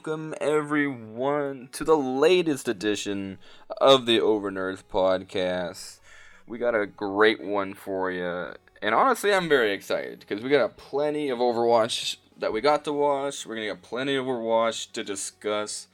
[0.00, 3.36] Welcome everyone to the latest edition
[3.82, 5.98] of the Over Nerds podcast.
[6.46, 10.78] We got a great one for you, and honestly, I'm very excited because we got
[10.78, 13.44] plenty of Overwatch that we got to watch.
[13.44, 15.88] We're gonna get plenty of Overwatch to discuss,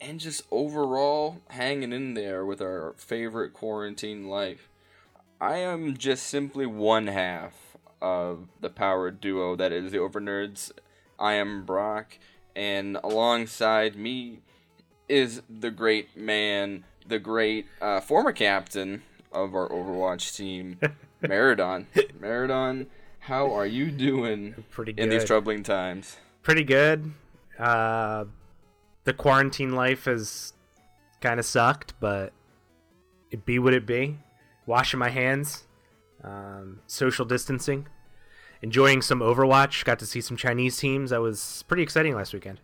[0.00, 4.68] and just overall hanging in there with our favorite quarantine life.
[5.40, 10.72] I am just simply one half of the power duo that is the Over Nerds.
[11.16, 12.18] I am Brock,
[12.56, 14.40] and alongside me
[15.08, 20.78] is the great man, the great uh, former captain of our Overwatch team,
[21.22, 21.86] Maridon.
[22.20, 22.86] Maridon,
[23.20, 25.02] how are you doing Pretty good.
[25.02, 26.16] in these troubling times?
[26.42, 27.12] Pretty good.
[27.58, 28.24] Uh,
[29.04, 30.52] the quarantine life has
[31.20, 32.32] kind of sucked, but
[33.30, 34.18] it be what it be.
[34.66, 35.64] Washing my hands,
[36.22, 37.86] um, social distancing,
[38.62, 39.84] enjoying some Overwatch.
[39.84, 41.10] Got to see some Chinese teams.
[41.10, 42.60] That was pretty exciting last weekend.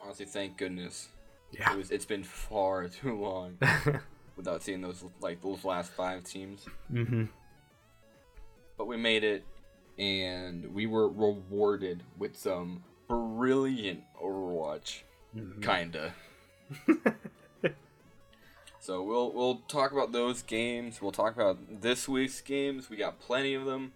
[0.00, 1.08] Honestly, thank goodness.
[1.52, 1.72] Yeah.
[1.72, 3.58] It was, it's been far too long
[4.36, 6.66] without seeing those like those last five teams.
[6.92, 7.24] Mm-hmm.
[8.76, 9.44] but we made it
[9.98, 15.02] and we were rewarded with some brilliant overwatch
[15.60, 16.14] kinda
[18.80, 23.20] so we'll we'll talk about those games we'll talk about this week's games we got
[23.20, 23.92] plenty of them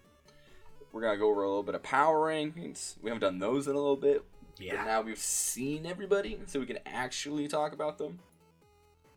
[0.91, 3.73] we're gonna go over a little bit of power rankings we haven't done those in
[3.73, 4.23] a little bit
[4.57, 4.77] Yeah.
[4.77, 8.19] but now we've seen everybody so we can actually talk about them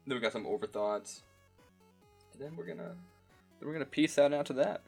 [0.06, 1.20] then we got some overthoughts
[2.32, 2.94] and then we're gonna
[3.58, 4.82] then we're gonna piece that out to that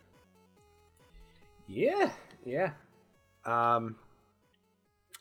[1.67, 2.11] Yeah,
[2.45, 2.73] yeah.
[3.47, 3.97] Um,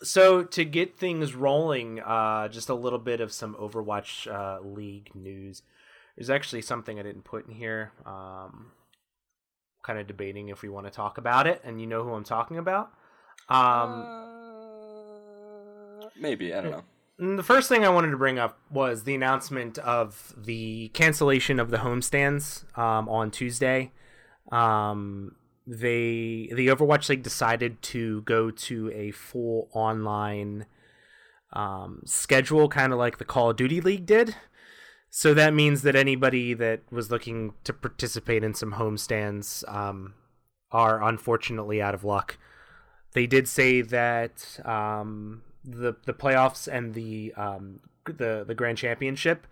[0.01, 5.12] so to get things rolling, uh, just a little bit of some Overwatch uh, League
[5.16, 5.62] news.
[6.18, 7.91] There's actually something I didn't put in here.
[8.06, 8.72] Um,
[9.83, 12.23] kind of debating if we want to talk about it, and you know who I'm
[12.23, 12.91] talking about.
[13.49, 14.05] Um,
[16.01, 17.35] Uh, maybe I don't know.
[17.35, 21.69] the first thing I wanted to bring up was the announcement of the cancellation of
[21.69, 23.91] the homestands um, on Tuesday.
[24.51, 25.35] Um,
[25.66, 30.65] they the Overwatch League decided to go to a full online
[31.53, 34.35] um, schedule, kind of like the Call of Duty League did.
[35.16, 40.16] So that means that anybody that was looking to participate in some homestands um,
[40.72, 42.40] are unfortunately out of luck.
[43.12, 49.46] They did say that um, the the playoffs and the um, the the Grand Championship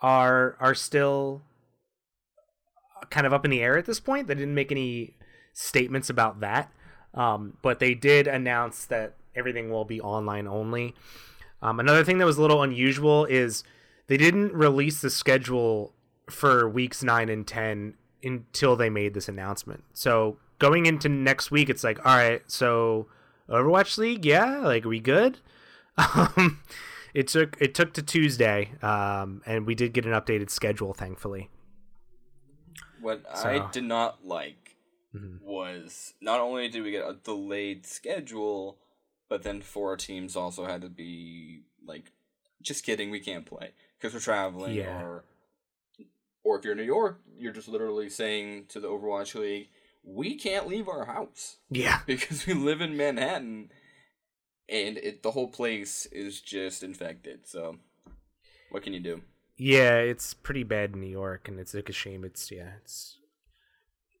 [0.00, 1.42] are are still
[3.10, 4.28] kind of up in the air at this point.
[4.28, 5.16] They didn't make any
[5.52, 6.72] statements about that,
[7.14, 10.94] um, but they did announce that everything will be online only.
[11.62, 13.64] Um, another thing that was a little unusual is
[14.10, 15.94] they didn't release the schedule
[16.28, 17.94] for weeks nine and ten
[18.24, 19.84] until they made this announcement.
[19.94, 23.06] So going into next week, it's like, all right, so
[23.48, 25.38] Overwatch League, yeah, like, are we good?
[25.96, 26.60] Um,
[27.14, 31.50] it took it took to Tuesday, um, and we did get an updated schedule, thankfully.
[33.00, 34.76] What So- I did not like
[35.14, 35.40] Mhm.
[35.42, 38.78] was not only did we get a delayed schedule,
[39.28, 42.12] but then four teams also had to be like,
[42.62, 45.02] just kidding, we can't play because we're traveling, Yeah.
[45.02, 45.24] or
[46.42, 49.68] or if you're in New York, you're just literally saying to the Overwatch League,
[50.02, 53.70] we can't leave our house Yeah, because we live in Manhattan,
[54.68, 57.46] and it the whole place is just infected.
[57.46, 57.76] So,
[58.70, 59.22] what can you do?
[59.56, 62.24] yeah, it's pretty bad in New York, and it's like a shame.
[62.24, 63.18] It's yeah, it's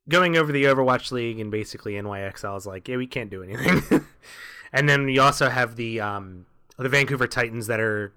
[0.08, 4.04] going over the Overwatch League, and basically NYXL is like, yeah, we can't do anything.
[4.72, 6.44] and then you also have the um
[6.78, 8.12] the Vancouver Titans that are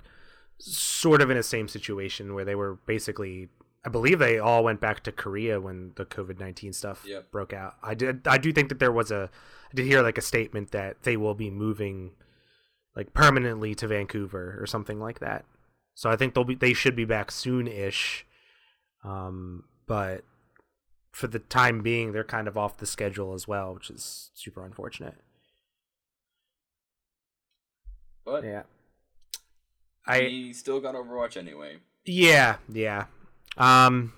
[0.65, 3.50] sort of in the same situation where they were basically
[3.86, 7.31] I believe they all went back to Korea when the COVID nineteen stuff Yep.
[7.31, 7.75] broke out.
[7.83, 9.30] I did I do think that there was a
[9.71, 12.12] I did hear like a statement that they will be moving
[12.95, 15.45] like permanently to Vancouver or something like that.
[15.95, 18.25] So I think they'll be they should be back soon ish.
[19.04, 20.24] Um but
[21.12, 24.65] for the time being they're kind of off the schedule as well, which is super
[24.65, 25.15] unfortunate.
[28.25, 28.63] But Yeah.
[30.06, 31.78] I he still got Overwatch anyway.
[32.06, 33.06] yeah yeah.
[33.58, 34.14] Um,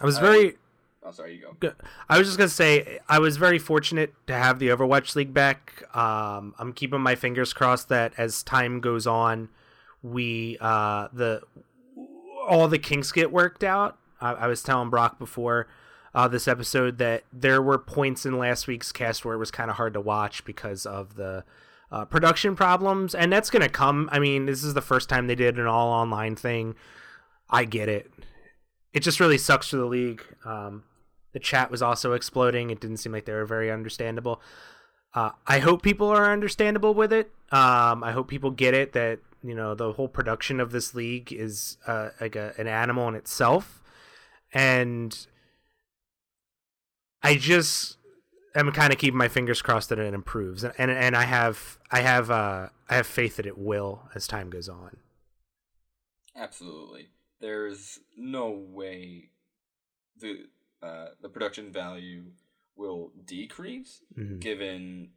[0.00, 0.54] I was I- very.
[1.02, 1.72] Oh, sorry, you go.
[2.08, 5.84] I was just gonna say I was very fortunate to have the Overwatch League back.
[5.96, 9.48] Um, I'm keeping my fingers crossed that as time goes on,
[10.02, 11.42] we uh, the
[12.48, 13.98] all the kinks get worked out.
[14.20, 15.68] I, I was telling Brock before
[16.14, 19.70] uh, this episode that there were points in last week's cast where it was kind
[19.70, 21.44] of hard to watch because of the
[21.90, 24.08] uh, production problems, and that's gonna come.
[24.12, 26.74] I mean, this is the first time they did an all online thing.
[27.48, 28.10] I get it.
[28.92, 30.22] It just really sucks for the league.
[30.44, 30.84] Um,
[31.32, 32.70] the chat was also exploding.
[32.70, 34.40] It didn't seem like they were very understandable.
[35.14, 37.30] Uh, I hope people are understandable with it.
[37.52, 41.32] Um, I hope people get it that you know the whole production of this league
[41.32, 43.82] is uh, like a, an animal in itself,
[44.52, 45.26] and
[47.22, 47.98] I just
[48.58, 51.78] am kind of keeping my fingers crossed that it improves, and and, and I have
[51.90, 54.96] I have uh, I have faith that it will as time goes on.
[56.34, 57.08] Absolutely.
[57.40, 59.30] There's no way
[60.18, 60.46] the
[60.82, 62.24] uh, the production value
[62.76, 64.38] will decrease Mhm.
[64.40, 65.10] given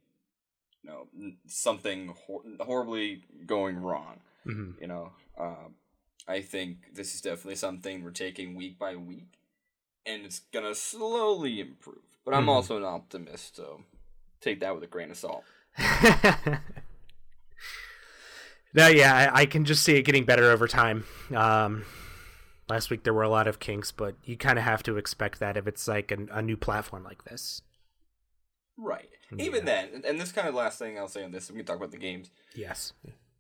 [0.82, 1.08] you know
[1.48, 4.22] something hor- horribly going wrong.
[4.46, 4.80] Mhm.
[4.82, 5.76] You know, um,
[6.28, 9.40] I think this is definitely something we're taking week by week,
[10.06, 12.04] and it's gonna slowly improve.
[12.30, 12.50] But I'm Mhm.
[12.50, 13.84] also an optimist, so
[14.40, 15.44] take that with a grain of salt.
[18.74, 21.06] no, yeah, I, I can just see it getting better over time.
[21.36, 21.86] Um,
[22.70, 25.40] last week there were a lot of kinks, but you kind of have to expect
[25.40, 27.64] that if it's like an, a new platform like this.
[28.78, 29.10] Right.
[29.36, 29.46] Yeah.
[29.46, 31.78] Even then, and this kind of last thing I'll say on this, we can talk
[31.78, 32.30] about the games.
[32.54, 32.94] Yes.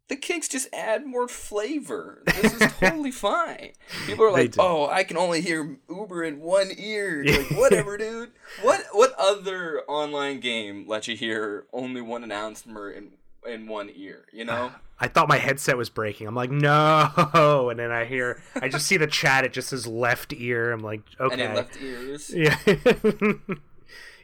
[0.09, 2.21] The kinks just add more flavor.
[2.25, 3.71] This is totally fine.
[4.05, 8.31] People are like, "Oh, I can only hear Uber in one ear." Like, whatever, dude.
[8.61, 13.11] What what other online game lets you hear only one announcer in
[13.47, 14.25] in one ear?
[14.33, 14.71] You know?
[15.01, 16.27] I thought my headset was breaking.
[16.27, 19.45] I'm like, no, and then I hear, I just see the chat.
[19.45, 20.73] It just says left ear.
[20.73, 22.29] I'm like, okay, And left ears.
[22.35, 22.57] yeah,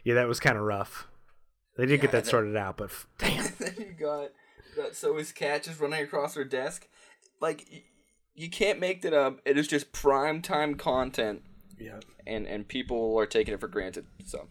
[0.04, 1.08] yeah, that was kind of rough.
[1.78, 4.30] They did Yeah, get that that- sorted out, but damn, then you got.
[4.92, 6.88] So his cat just running across her desk.
[7.40, 7.84] Like,
[8.36, 9.40] you can't make that up.
[9.44, 11.42] It is just prime time content,
[11.78, 12.00] yeah.
[12.26, 14.06] and and people are taking it for granted.
[14.24, 14.48] So.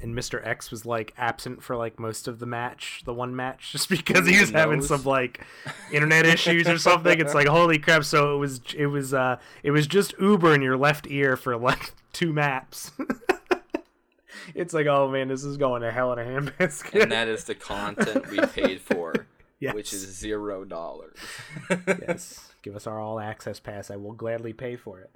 [0.00, 0.44] and Mr.
[0.46, 4.26] X was like absent for like most of the match, the one match, just because
[4.26, 5.44] he was having some like
[5.92, 7.20] internet issues or something.
[7.20, 8.04] It's like holy crap!
[8.04, 11.56] So it was it was uh it was just Uber in your left ear for
[11.56, 12.92] like two maps.
[14.54, 17.02] it's like oh man, this is going to hell in a handbasket.
[17.02, 19.12] and that is the content we paid for,
[19.58, 19.74] Yes.
[19.74, 21.16] which is zero dollars.
[21.86, 23.90] yes, give us our all access pass.
[23.90, 25.10] I will gladly pay for it.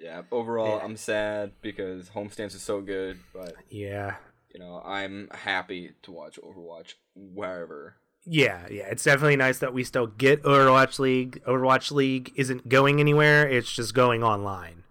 [0.00, 0.22] yeah.
[0.30, 0.84] Overall, Yeah.
[0.84, 4.16] I'm sad because Homestands is so good, but Yeah,
[4.52, 7.96] you know, I'm happy to watch Overwatch wherever.
[8.26, 11.42] Yeah, yeah, it's definitely nice that we still get Overwatch League.
[11.46, 14.82] Overwatch League isn't going anywhere; it's just going online.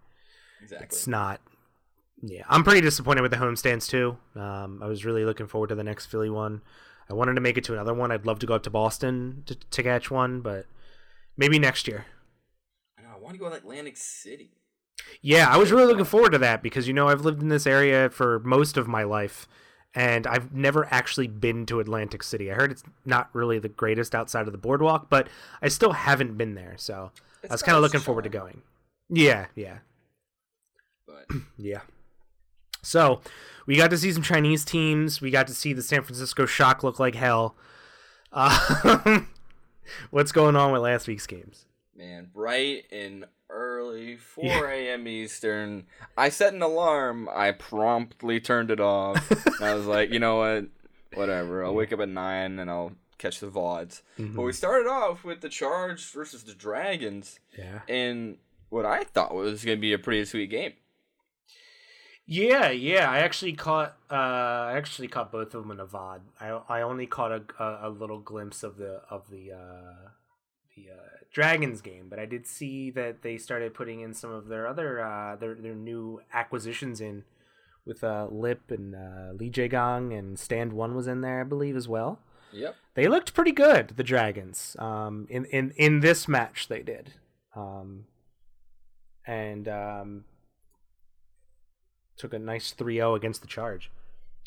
[0.62, 0.86] Exactly.
[0.86, 1.42] It's not.
[2.22, 4.18] Yeah, I'm pretty disappointed with the homestands too.
[4.36, 6.62] Um, I was really looking forward to the next Philly one.
[7.10, 8.12] I wanted to make it to another one.
[8.12, 10.66] I'd love to go up to Boston to, to catch one, but
[11.38, 12.06] maybe next year.
[12.98, 13.10] I know.
[13.16, 14.52] I want to go to Atlantic City.
[15.22, 17.68] Yeah, I was really looking forward to that because you know I've lived in this
[17.68, 19.48] area for most of my life,
[19.94, 22.52] and I've never actually been to Atlantic City.
[22.52, 25.28] I heard it's not really the greatest outside of the boardwalk, but
[25.62, 27.12] I still haven't been there, so
[27.42, 28.62] It's I was kind of looking forward to going.
[29.10, 29.80] Yeah, yeah,
[31.06, 31.82] But yeah.
[32.84, 33.22] So
[33.66, 35.20] we got to see some Chinese teams.
[35.22, 37.56] We got to see the San Francisco Shock look like hell.
[38.32, 39.22] Uh,
[40.12, 41.66] what's going on with last week's games?
[41.96, 45.08] man, bright and early, 4 a.m.
[45.08, 45.86] Eastern.
[46.18, 47.30] I set an alarm.
[47.34, 49.32] I promptly turned it off.
[49.62, 50.66] I was like, you know what?
[51.14, 51.64] Whatever.
[51.64, 54.02] I'll wake up at 9 and I'll catch the VODs.
[54.18, 57.82] But we started off with the Charge versus the Dragons Yeah.
[57.88, 58.38] And
[58.70, 60.74] what I thought was going to be a pretty sweet game.
[62.34, 63.12] Yeah, yeah.
[63.12, 63.96] I actually caught.
[64.10, 66.22] Uh, I actually caught both of them in a VOD.
[66.42, 70.10] I I only caught a a, a little glimpse of the of the uh,
[70.76, 74.48] the uh, Dragons game, but I did see that they started putting in some of
[74.48, 77.24] their other uh, their their new acquisitions in
[77.86, 81.76] with uh, Lip and uh, Lee Jae-gong and Stand One was in there, I believe,
[81.76, 82.20] as well.
[82.52, 82.76] Yep.
[82.96, 84.76] They looked pretty good, the Dragons.
[84.80, 87.14] Um, in in in this match, they did.
[87.56, 88.06] Um,
[89.28, 90.26] and um,
[92.18, 93.90] took a nice 3-0 against the Charge.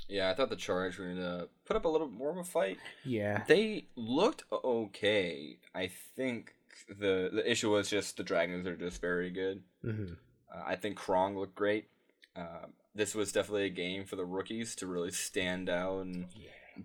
[0.09, 2.45] Yeah, I thought the Charge were to put up a little bit more of a
[2.45, 2.79] fight.
[3.05, 3.43] Yeah.
[3.49, 5.57] They looked okay.
[5.75, 6.55] I think
[6.89, 9.63] the the issue was just the Dragons are just very good.
[9.83, 10.13] hmm
[10.55, 11.89] Uh, I think Krong looked great.
[12.37, 16.27] Um, this was definitely a game for the rookies to really stand out and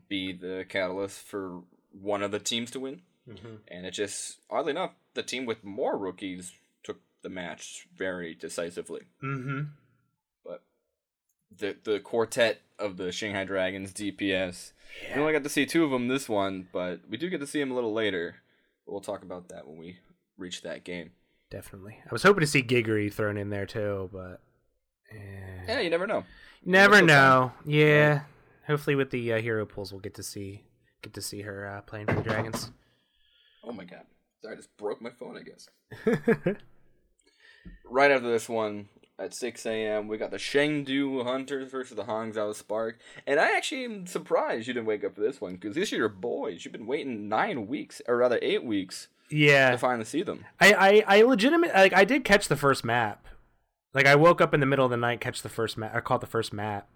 [0.08, 1.62] be the catalyst for
[1.92, 3.02] one of the teams to win.
[3.30, 3.58] Mm-hmm.
[3.68, 9.02] and it just oddly enough, the team with more rookies took the match very decisively.
[9.22, 9.62] Mm-hmm.
[11.58, 14.72] The the quartet of the Shanghai Dragons DPS,
[15.14, 17.48] we only got to see two of them this one, but we do get to
[17.48, 18.36] see them a little later.
[18.86, 19.98] We'll talk about that when we
[20.38, 21.12] reach that game.
[21.50, 21.98] Definitely.
[22.06, 24.42] I was hoping to see Gigery thrown in there too, but
[25.12, 25.66] eh.
[25.68, 26.24] Yeah, you never know.
[26.66, 27.52] never still know.
[27.66, 28.22] Yeah.
[28.68, 30.64] Hopefully, with the uh, hero pools, we'll get to see
[31.02, 32.72] get to see her uh, playing for the Dragons.
[33.64, 34.04] Oh my god.
[34.42, 35.70] Sorry, I just broke my phone, I guess.
[37.86, 38.90] right after this one,
[39.22, 43.00] at 6 a.m., we got the Chengdu Hunters versus the Hangzhou Spark.
[43.28, 45.98] And I actually am surprised you didn't wake up for this one, because these are
[45.98, 46.66] your boys.
[46.66, 49.72] You've been waiting nine weeks, or rather eight weeks, yeah.
[49.72, 50.46] to finally see them.
[50.60, 53.28] I, I, I legitimate like I did catch the first map.
[53.94, 55.94] Like I woke up in the middle of the night, catch the first map.
[55.94, 56.90] I caught the first map,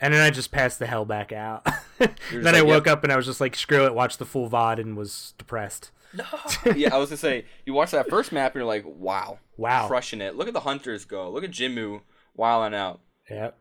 [0.00, 1.66] and then I just passed the hell back out.
[2.32, 2.98] then I woke yep.
[2.98, 5.90] up and I was just like, screw it, watched the full VOD and was depressed.
[6.76, 9.38] yeah, I was gonna say, you watch that first map and you're like, wow.
[9.56, 9.86] Wow.
[9.86, 10.36] Crushing it.
[10.36, 11.30] Look at the Hunters go.
[11.30, 12.00] Look at Jinmu
[12.34, 13.00] wilding out.
[13.28, 13.56] Yep.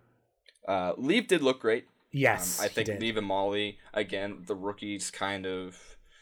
[0.67, 1.85] Uh, Leaf did look great.
[2.11, 2.59] Yes.
[2.59, 2.99] Um, I he think did.
[2.99, 5.77] Neve and Molly, again, the rookies kind of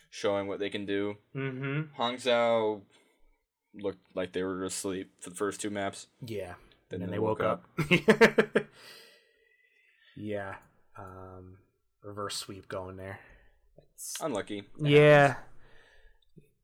[0.10, 1.17] showing what they can do.
[1.36, 2.01] Mm-hmm.
[2.01, 2.81] Hangzhou
[3.74, 6.07] looked like they were asleep for the first two maps.
[6.25, 6.55] Yeah.
[6.89, 8.65] Then and then they they woke, woke up.
[10.17, 10.55] yeah.
[10.98, 11.57] Um,
[12.03, 13.19] reverse sweep going there.
[13.93, 14.63] It's, Unlucky.
[14.81, 14.89] yeah.
[14.89, 15.36] Yeah.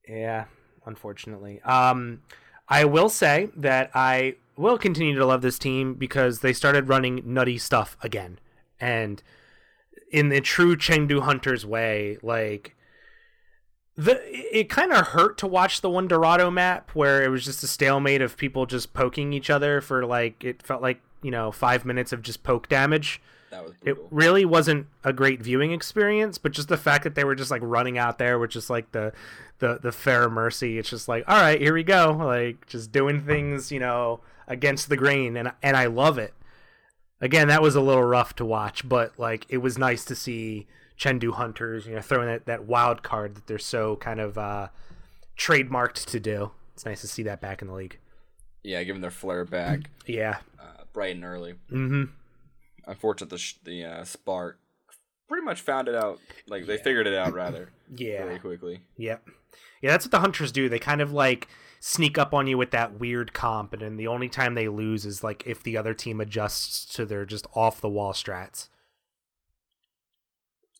[0.08, 0.46] Yeah,
[0.86, 1.62] unfortunately.
[1.62, 2.22] Um,
[2.68, 7.22] I will say that I will continue to love this team because they started running
[7.26, 8.40] nutty stuff again,
[8.80, 9.22] and
[10.12, 12.76] in the true Chengdu Hunters way, like
[13.96, 14.20] the
[14.58, 17.68] it kind of hurt to watch the one Dorado map where it was just a
[17.68, 21.86] stalemate of people just poking each other for like it felt like you know five
[21.86, 23.22] minutes of just poke damage.
[23.54, 27.24] That was It really wasn't a great viewing experience, but just the fact that they
[27.24, 29.14] were just like running out there with just like the
[29.60, 30.78] the the Pharah mercy.
[30.80, 34.90] It's just like, all right, here we go, like just doing things, you know, against
[34.90, 36.34] the grain, and and I love it.
[37.22, 40.68] Again, that was a little rough to watch, but like it was nice to see
[41.00, 44.68] Chengdu Hunters, you know, throwing that that wild card that they're so kind of uh
[45.38, 46.52] trademarked to do.
[46.74, 48.00] It's nice to see that back in the league.
[48.64, 50.38] yeah, giving their flair back Yeah.
[50.60, 51.54] uh, bright and early.
[51.72, 52.04] Mm-hmm.
[52.86, 54.60] Unfortunately, the, sh- the uh, Spark
[55.28, 56.20] pretty much found it out.
[56.48, 58.24] Like, they figured it out, rather, Yeah.
[58.24, 58.82] really quickly.
[58.98, 59.28] Yep.
[59.82, 60.70] Yeah, that's what the hunters do.
[60.70, 61.48] They kind of like
[61.80, 65.06] sneak up on you with that weird comp, and then the only time they lose
[65.06, 68.70] is like if the other team adjusts to their just off the wall strats.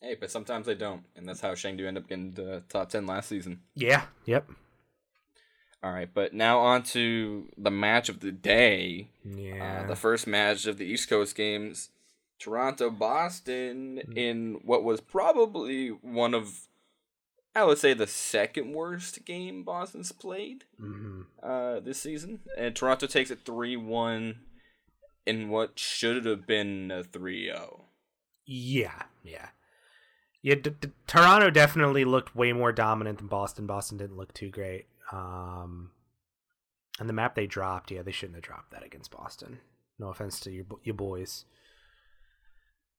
[0.00, 1.02] Hey, but sometimes they don't.
[1.16, 3.60] And that's how Chengdu ended up getting the top 10 last season.
[3.74, 4.04] Yeah.
[4.26, 4.50] Yep.
[5.82, 9.08] All right, but now on to the match of the day.
[9.24, 9.82] Yeah.
[9.84, 11.90] Uh, the first match of the East Coast games,
[12.44, 16.68] Toronto Boston, in what was probably one of,
[17.54, 22.40] I would say, the second worst game Boston's played hmm uh, this season.
[22.58, 24.36] And Toronto takes it 3 1
[25.24, 27.84] in what should have been a 3 0.
[28.44, 29.04] Yeah.
[29.22, 29.48] Yeah.
[30.42, 30.56] Yeah.
[30.56, 33.66] D- D- Toronto definitely looked way more dominant than Boston.
[33.66, 34.84] Boston didn't look too great.
[35.12, 35.92] Um,
[37.00, 39.60] and the map they dropped, yeah, they shouldn't have dropped that against Boston.
[39.98, 41.46] No offense to your your boys.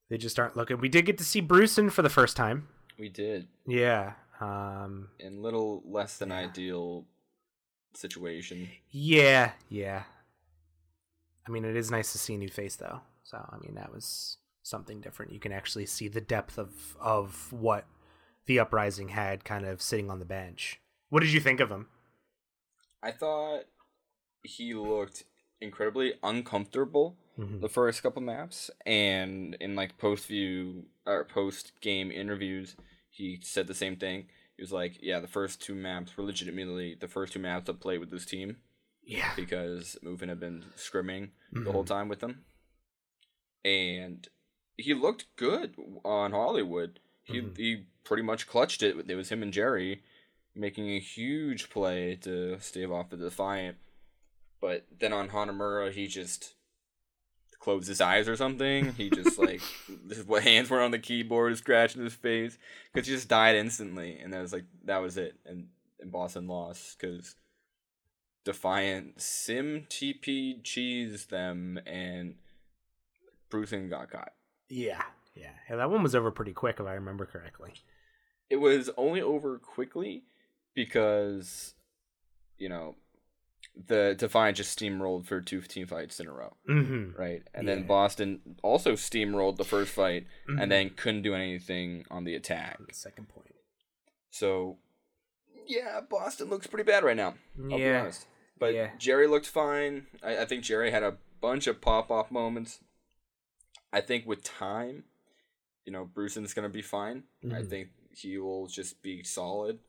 [0.10, 0.80] They just aren't looking.
[0.80, 2.68] We did get to see Brucein for the first time.
[3.00, 3.48] We did.
[3.68, 4.14] Yeah.
[4.40, 7.06] Um In little less than ideal
[7.94, 8.70] situation.
[8.92, 10.04] yeah, yeah.
[11.48, 13.02] I mean, it is nice to see a new face though.
[13.24, 15.32] So, I mean, that was something different.
[15.32, 17.86] You can actually see the depth of of what
[18.46, 20.80] the uprising had kind of sitting on the bench.
[21.10, 21.88] What did you think of him?
[23.02, 23.66] I thought
[24.44, 25.24] he looked
[25.62, 27.60] incredibly uncomfortable Mhm.
[27.62, 32.76] the first couple maps, and in like post view or post game interviews,
[33.10, 34.30] he said the same thing.
[34.56, 37.74] He was like, "Yeah, the first two maps were legitimately the first two maps to
[37.74, 38.62] play with this team
[39.04, 39.34] Yeah.
[39.36, 42.46] because Movin had been scrimming the whole time with them,
[43.64, 44.28] and
[44.78, 47.00] he looked good on Hollywood.
[47.24, 47.58] He Mhm.
[47.58, 49.10] he pretty much clutched it.
[49.10, 50.04] It was him and Jerry
[50.54, 53.78] making a huge play to stave off the Defiant.
[54.62, 56.56] But then on Hanamura, he just
[57.60, 58.94] closed his eyes or something.
[58.94, 59.62] He just like
[60.10, 62.58] his hands were on the keyboard, scratching his face
[62.94, 65.36] because he just died instantly, and that was like that was it.
[65.46, 65.68] And
[66.00, 67.36] and Boston lost because
[68.44, 72.36] Defiant sim TP cheese them and
[73.50, 74.34] Brucein got caught.
[74.70, 75.02] Yeah.
[75.34, 75.52] Yeah.
[75.70, 77.74] Yeah, that one was over pretty quick if I remember correctly.
[78.50, 80.24] it was only over quickly
[80.76, 81.74] because
[82.58, 82.96] you know
[83.76, 87.18] the Defiant just steamrolled for two team fights in a row, Mhm.
[87.18, 87.44] right?
[87.54, 87.76] And Yeah.
[87.76, 90.62] then Boston also steamrolled the first fight Mhm.
[90.62, 92.80] and then couldn't do anything on the attack.
[92.94, 93.56] Second point.
[94.30, 94.80] So
[95.68, 97.36] yeah, Boston looks pretty bad right now.
[97.60, 98.02] I'll be Yeah.
[98.02, 98.28] honest.
[98.58, 98.96] But Yeah.
[98.98, 100.08] Jerry looked fine.
[100.24, 102.80] I, I think Jerry had a bunch of pop off moments.
[103.92, 105.06] I think with time,
[105.86, 107.24] you know, Brewson's gonna be fine.
[107.44, 107.70] I Mhm.
[107.70, 109.80] think he will just be solid.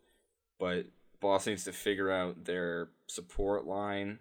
[0.59, 0.87] But
[1.26, 4.18] Boston needs to figure out their support line,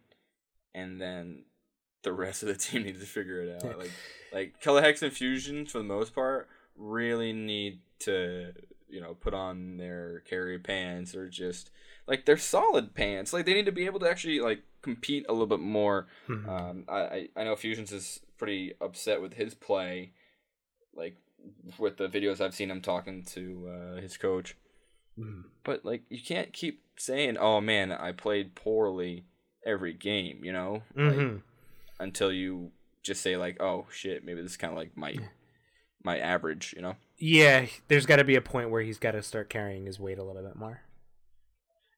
[0.74, 1.44] and then
[2.04, 3.78] the rest of the team needs to figure it out.
[3.78, 3.92] like,
[4.34, 8.54] like Colourhex and Fusion, for the most part, really need to,
[8.90, 11.70] you know, put on their carry pants or just
[12.08, 13.34] like they're solid pants.
[13.34, 16.08] Like they need to be able to actually like compete a little bit more.
[16.28, 16.48] Mhm.
[16.48, 20.12] Um, I I- I know Fusions is pretty upset with his play,
[20.96, 21.16] like
[21.78, 24.56] with the videos I've seen him talking to uh, his coach.
[25.18, 25.46] Mhm.
[25.64, 29.26] But like you can't keep saying, "Oh man, I played poorly
[29.66, 31.42] every game," you know, like, Mhm.
[32.00, 32.72] until you
[33.04, 35.16] just say like, "Oh shit, maybe this is kind of like my
[36.04, 36.96] my average," you know.
[37.18, 40.18] Yeah, there's got to be a point where he's got to start carrying his weight
[40.20, 40.82] a little bit more.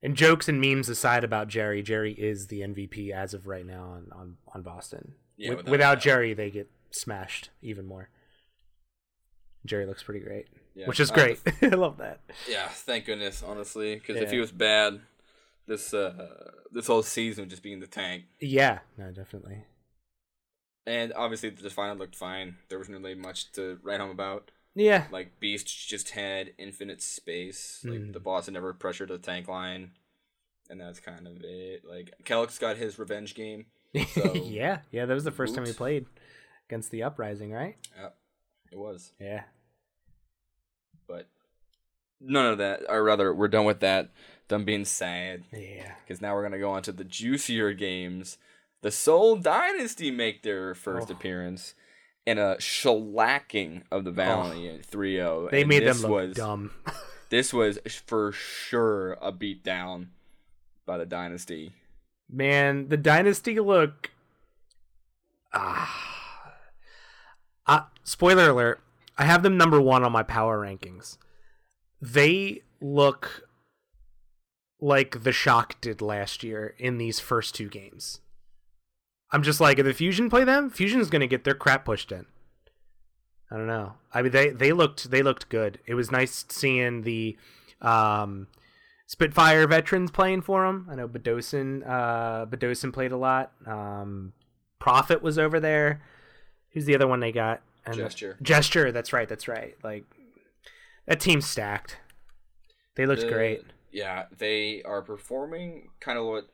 [0.04, 3.84] And jokes and memes aside about Jerry, Jerry is the MVP as of right now
[3.90, 5.16] on on, on Boston.
[5.36, 6.00] Yeah, With- without without.
[6.02, 8.10] Jerry, they get smashed even more.
[9.66, 10.48] Jerry looks pretty great,
[10.78, 11.40] Yeah, which is great.
[11.62, 12.20] I love that.
[12.48, 15.00] Yeah, thank goodness, honestly, because if he was bad,
[15.66, 18.26] this uh this whole season would just be in the tank.
[18.40, 19.64] Yeah, no, definitely.
[20.86, 22.58] And obviously, the final looked fine.
[22.70, 24.52] There wasn't really much to write home about.
[24.76, 27.82] Yeah, Like Beast just had infinite space.
[27.84, 28.14] Like Mhm.
[28.14, 29.92] the boss had never pressured the tank line,
[30.70, 31.84] and that's kind of it.
[31.84, 33.66] Like Kellick's got his revenge game.
[34.14, 35.06] So- yeah, yeah.
[35.08, 36.06] That was the first time he played
[36.70, 37.76] against the Uprising, right?
[37.98, 38.10] Yeah,
[38.72, 39.14] it was.
[39.20, 39.46] Yeah.
[41.08, 41.28] But
[42.20, 44.10] none of that, or rather, we're done with that.
[44.48, 45.44] Done being sad.
[45.52, 45.92] Yeah.
[46.04, 48.38] because now we're gonna go on to the juicier games.
[48.82, 51.14] The Seoul Dynasty make their first Oh.
[51.14, 51.74] appearance
[52.26, 55.50] in a shellacking of the Valiant 3-0.
[55.50, 56.72] They and made them look was, dumb.
[57.30, 60.08] This was for sure a beatdown
[60.86, 61.74] by the Dynasty.
[62.30, 64.12] Man, the dynasty look.
[65.54, 66.56] Ah.
[67.66, 68.80] Uh, spoiler alert.
[69.18, 71.18] I have them number one on my power rankings.
[72.02, 73.48] They look
[74.80, 78.22] like the Shock did last year in these first two games.
[79.32, 82.26] I'm just like, if the Fusion play them, Fusion's gonna get their crap pushed in.
[83.52, 83.94] I don't know.
[84.14, 85.80] I mean, they they looked they looked good.
[85.86, 87.38] It was nice seeing the
[87.82, 88.48] um,
[89.08, 90.88] Spitfire veterans playing for them.
[90.92, 93.52] I know Bdosin, uh, Bdosin played a lot.
[93.66, 94.34] Um,
[94.80, 96.02] Profit was over there.
[96.74, 97.62] Who's the other one they got?
[97.88, 98.38] And Gesture.
[98.42, 98.92] Gesture.
[98.92, 99.28] That's right.
[99.28, 99.76] That's right.
[99.84, 100.06] Like
[101.08, 101.98] that team's stacked.
[102.96, 103.64] They looked The- great.
[103.92, 106.50] Yeah, they are performing kind of what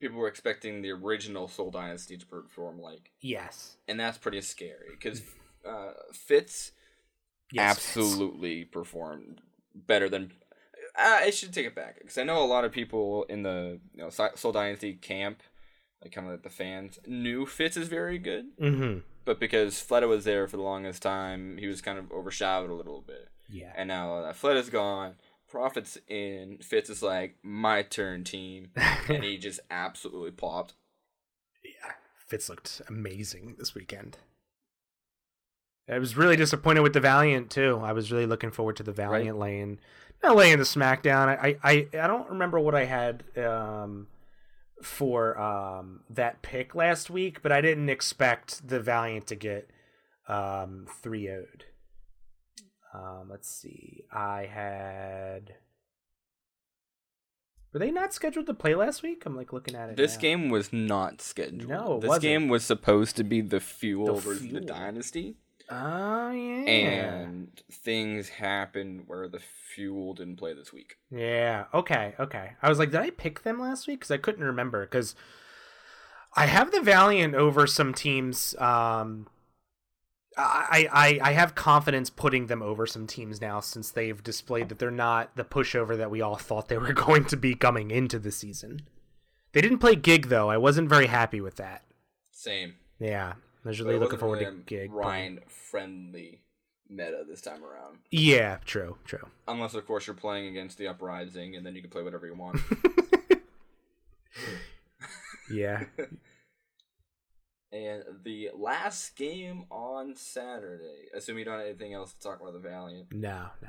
[0.00, 3.76] people were expecting the original Seoul Dynasty to perform like, Yes.
[3.88, 5.22] and that's pretty scary because
[5.66, 6.72] uh, Fits
[7.50, 9.40] yes absolutely performed
[9.74, 10.32] better than.
[10.98, 13.80] Uh, I should take it back because I know a lot of people in the
[13.94, 15.42] you know Seoul Dynasty camp,
[16.02, 18.98] like kind of like the fans, knew Fits is very good, Mm-hmm.
[19.26, 22.74] But because Fleta was there for the longest time, he was kind of overshadowed a
[22.74, 23.28] little bit.
[23.50, 23.72] Yeah.
[23.76, 25.16] And now that Fleta's gone,
[25.50, 28.70] Profit's in, Fits is like my turn, team,
[29.08, 30.74] and he just absolutely popped.
[31.62, 31.92] yeah.
[32.28, 34.18] Fits looked amazing this weekend.
[35.88, 37.80] I was really disappointed with the Valiant too.
[37.82, 39.78] I was really looking forward to the Valiant laying,
[40.22, 41.28] not laying the smackdown.
[41.28, 44.08] I, I, I, I don't remember what I had um,
[44.82, 49.70] for um, that pick last week, but I didn't expect the Valiant to get
[50.28, 51.44] um, 3 0
[52.94, 54.04] Um, let's see.
[54.12, 55.54] I had.
[57.72, 59.24] Were they not scheduled to play last week?
[59.26, 59.96] I'm like looking at it.
[59.96, 60.20] This now.
[60.20, 61.68] game was not scheduled.
[61.68, 62.22] No, this wasn't.
[62.22, 65.36] game was supposed to be the fuel The versus the dynasty.
[65.68, 67.14] Oh yeah.
[67.14, 69.40] and things happened where the
[69.74, 70.96] fuel didn't play this week.
[71.10, 71.64] Yeah.
[71.74, 72.14] Okay.
[72.20, 72.52] Okay.
[72.62, 74.00] I was like, did I pick them last week?
[74.00, 74.84] Because I couldn't remember.
[74.86, 75.14] Because
[76.34, 78.54] I have the Valiant over some teams.
[78.58, 79.26] Um,
[80.38, 84.78] I, I I have confidence putting them over some teams now since they've displayed that
[84.78, 88.18] they're not the pushover that we all thought they were going to be coming into
[88.18, 88.82] the season.
[89.52, 90.50] They didn't play gig though.
[90.50, 91.82] I wasn't very happy with that.
[92.30, 92.74] Same.
[93.00, 93.34] Yeah.
[93.66, 94.92] I was really looking forward to a gig.
[94.92, 96.40] Ryan friendly
[96.88, 97.98] meta this time around.
[98.10, 98.58] Yeah.
[98.64, 98.96] True.
[99.04, 99.26] True.
[99.48, 102.34] Unless of course you're playing against the uprising and then you can play whatever you
[102.34, 102.60] want.
[105.50, 105.84] Yeah.
[107.72, 112.52] and the last game on Saturday, assuming you don't have anything else to talk about
[112.52, 113.46] the Valiant, no.
[113.62, 113.68] No.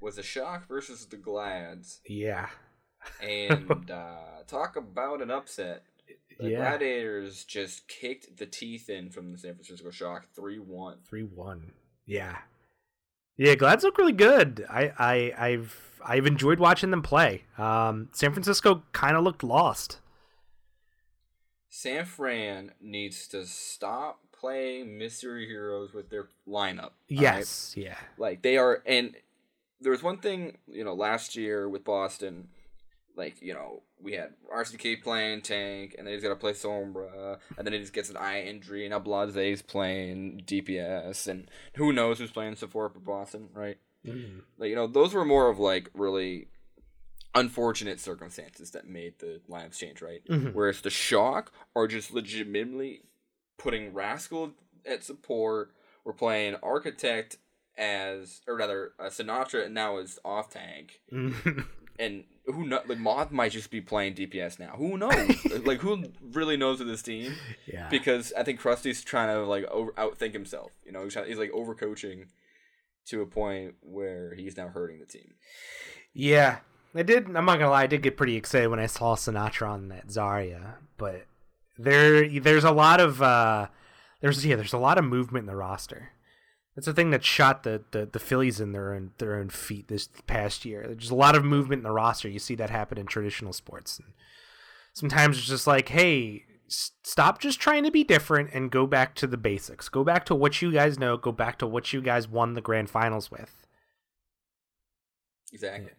[0.00, 2.00] was the Shock versus the Glads.
[2.06, 2.48] Yeah.
[3.22, 5.84] And uh, talk about an upset.
[6.38, 6.58] The Yeah.
[6.58, 10.98] Gladiators just kicked the teeth in from the San Francisco Shock 3 1.
[11.08, 11.72] Three one.
[12.04, 12.38] Yeah.
[13.38, 14.64] Yeah, Glads look really good.
[14.68, 17.44] I, I I've I've enjoyed watching them play.
[17.58, 19.98] Um, San Francisco kind of looked lost.
[21.68, 26.78] San Fran needs to stop playing mystery heroes with their lineup.
[26.78, 26.92] all right?
[27.08, 27.96] Yes, yeah.
[28.16, 29.14] Like they are, and
[29.80, 32.48] there was one thing you know last year with Boston,
[33.16, 37.38] like you know we had RCK playing tank, and then he's got to play Sombra,
[37.56, 41.92] and then he just gets an eye injury, and now Blaze's playing DPS, and who
[41.92, 43.78] knows who's playing support for Boston, right?
[44.58, 46.48] Like you know those were more of like really
[47.34, 50.22] unfortunate circumstances that made the lineups change, right?
[50.28, 50.54] Mhm.
[50.54, 53.02] Whereas the shock are just legitimately
[53.58, 54.52] putting Rascal
[54.86, 55.72] at support.
[56.04, 57.38] We're playing Architect
[57.76, 61.00] as, or rather, uh, Sinatraa and now is off tank,
[61.98, 64.74] and who know, like Moth might just be playing DPS now.
[64.76, 65.44] Who knows?
[65.64, 67.34] like who really knows with this team?
[67.66, 67.88] yeah.
[67.88, 70.72] Because I think Crusty's trying to like over, outthink himself.
[70.84, 72.26] You know, he's, trying, he's like overcoaching
[73.06, 75.34] to a point where he's now hurting the team.
[76.12, 76.58] Yeah,
[76.94, 77.26] I did.
[77.26, 77.82] I'm not gonna lie.
[77.82, 81.26] I did get pretty excited when I saw Sinatraa on that Zarya, but
[81.78, 83.66] there, there's a lot of uh,
[84.20, 86.10] there's yeah, there's a lot of movement in the roster.
[86.76, 89.88] That's the thing that shot the, the, the Phillies in their own their own feet
[89.88, 90.84] this past year.
[90.86, 92.28] There's a lot of movement in the roster.
[92.28, 93.98] You see that happen in traditional sports.
[93.98, 94.12] And
[94.92, 99.14] sometimes it's just like, hey, s- stop just trying to be different and go back
[99.16, 99.88] to the basics.
[99.88, 101.16] Go back to what you guys know.
[101.16, 103.66] Go back to what you guys won the grand finals with.
[105.52, 105.92] Exactly.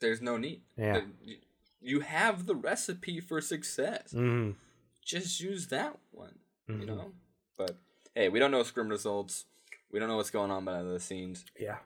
[0.00, 0.62] There's no need.
[0.76, 1.02] Yeah.
[1.22, 1.38] You-
[1.82, 4.12] You have the recipe for success.
[4.12, 4.54] Mm.
[5.02, 6.38] Just use that one.
[6.68, 6.86] You Mhm.
[6.86, 7.12] know.
[7.56, 7.78] But
[8.14, 9.46] hey, we don't know scrim results.
[9.92, 11.44] We don't know what's going on behind the scenes.
[11.58, 11.76] Yeah.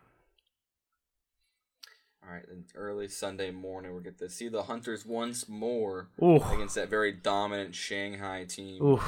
[2.27, 6.37] All right, then early Sunday morning, we get to see the Hunters once more Ooh.
[6.37, 8.83] against that very dominant Shanghai team.
[8.83, 9.01] Ooh.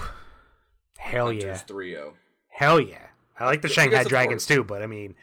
[0.98, 1.74] Hell Hunters yeah.
[1.74, 2.12] 3-0.
[2.48, 3.06] Hell yeah.
[3.38, 5.14] I like the Shanghai Dragons too, but I mean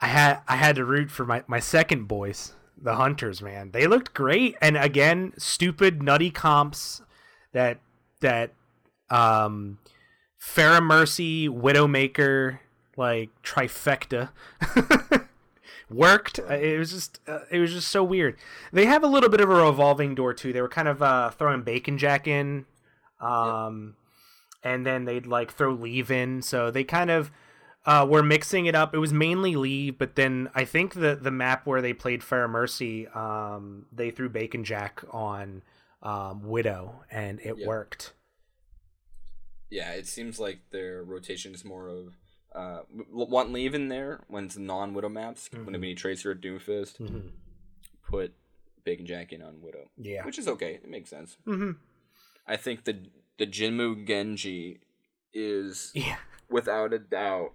[0.00, 3.70] I had I had to root for my, my second boys, the Hunters, man.
[3.70, 4.56] They looked great.
[4.60, 7.02] And again, stupid nutty comps
[7.52, 7.78] that
[8.20, 8.52] that
[9.10, 9.78] um
[10.54, 12.58] Pharah Mercy, Widowmaker,
[12.96, 14.30] like trifecta
[15.90, 16.38] worked.
[16.38, 18.36] Uh, It was just uh, it was just so weird.
[18.72, 20.52] They have a little bit of a revolving door too.
[20.52, 22.66] They were kind of uh, throwing Bacon Jack in,
[23.20, 23.96] um,
[24.62, 26.42] and then they'd like throw Leave in.
[26.42, 27.30] So they kind of
[27.84, 28.94] uh, were mixing it up.
[28.94, 32.48] It was mainly Leave, but then I think the the map where they played Pharah
[32.50, 35.62] Mercy, um, they threw Bacon Jack on
[36.02, 37.66] um, Widow, and it Yeah.
[37.66, 38.12] worked.
[39.70, 42.14] Yeah, it seems like their rotation is more of
[42.54, 42.80] uh,
[43.12, 45.48] want leave in there when it's non Widow maps.
[45.52, 45.64] Mm-hmm.
[45.66, 47.30] When we need Tracer or Doomfist, Mhm.
[48.08, 48.32] put
[48.84, 49.90] Bacon Jack in on Widow.
[49.98, 50.24] Yeah.
[50.24, 50.74] Which is okay.
[50.74, 51.36] It makes sense.
[51.44, 51.72] hmm
[52.46, 52.96] I think the
[53.38, 54.78] the Jinmu Genji
[55.34, 56.16] is Yeah.
[56.48, 57.52] without a doubt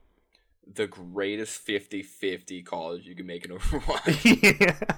[0.72, 4.44] the greatest 50-50 college you can make in Overwatch.
[4.60, 4.98] yeah.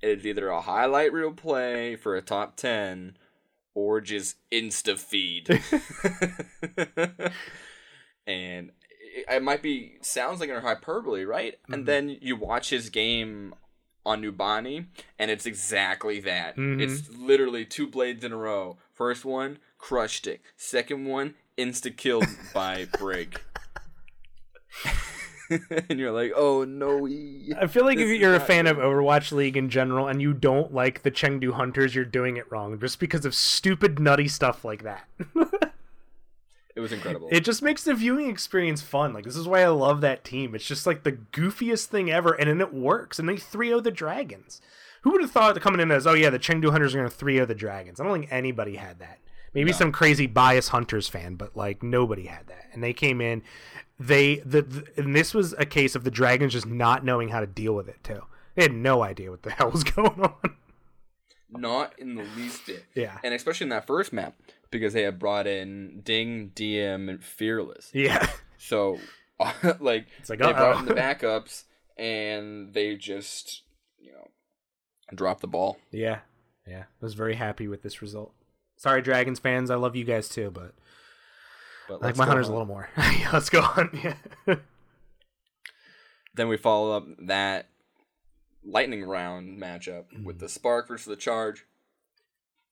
[0.00, 3.16] it's either a highlight reel play for a top 10
[3.74, 5.48] or just insta feed.
[8.26, 11.58] and it, it might be sounds like a hyperbole, right?
[11.68, 13.54] And then you watch his game
[14.04, 14.86] on Numbani
[15.18, 16.56] and it's exactly that.
[16.56, 16.80] Mhm.
[16.80, 18.78] It's literally two blades in a row.
[18.94, 20.40] First one, crushed it.
[20.56, 23.40] Second one, insta killed by Brig.
[25.88, 27.06] and you're like, oh no.
[27.60, 28.76] I feel like if you're a fan of.
[28.78, 32.78] Overwatch League in general and you don't like the Chengdu Hunters, you're doing it wrong
[32.78, 35.04] just because of stupid, nutty stuff like that.
[36.76, 37.28] It was incredible.
[37.32, 39.12] it just makes the viewing experience fun.
[39.12, 40.54] Like, this is why I love that team.
[40.54, 43.18] It's just like the goofiest thing ever, and then it works.
[43.18, 44.62] And they 3 0 the Dragons.
[45.02, 47.10] Who would have thought that coming in as, oh, yeah, the Chengdu Hunters are going
[47.10, 48.00] to 3 0 the Dragons?
[48.00, 49.18] I don't think anybody had that.
[49.52, 49.76] Maybe No.
[49.76, 52.68] some crazy bias Hunters fan, but like nobody had that.
[52.72, 53.42] And they came in.
[54.00, 57.40] They the, the and this was a case of the Dragons just not knowing how
[57.40, 58.22] to deal with it too.
[58.54, 60.56] They had no idea what the hell was going on.
[61.50, 62.84] Not in the least bit.
[62.94, 63.18] Yeah.
[63.22, 64.36] And especially in that first map,
[64.70, 67.90] because they had brought in Ding, DM, and Fearless.
[67.92, 68.26] Yeah.
[68.56, 68.98] So,
[69.80, 71.64] like, It's like, they brought in the backups,
[71.96, 73.62] and they just,
[73.98, 74.28] you know,
[75.14, 75.78] dropped the ball.
[75.90, 76.20] Yeah.
[76.66, 76.82] Yeah.
[76.82, 78.32] I was very happy with this result.
[78.76, 79.70] Sorry, Dragons fans.
[79.70, 80.74] I love you guys too, but
[81.90, 82.52] But like my hunters on.
[82.52, 82.88] a little more.
[82.96, 83.90] yeah, let's go on.
[84.46, 84.54] Yeah.
[86.34, 87.66] Then we follow up that
[88.64, 90.40] lightning round matchup with Mm.
[90.40, 91.64] the Spark versus the Charge.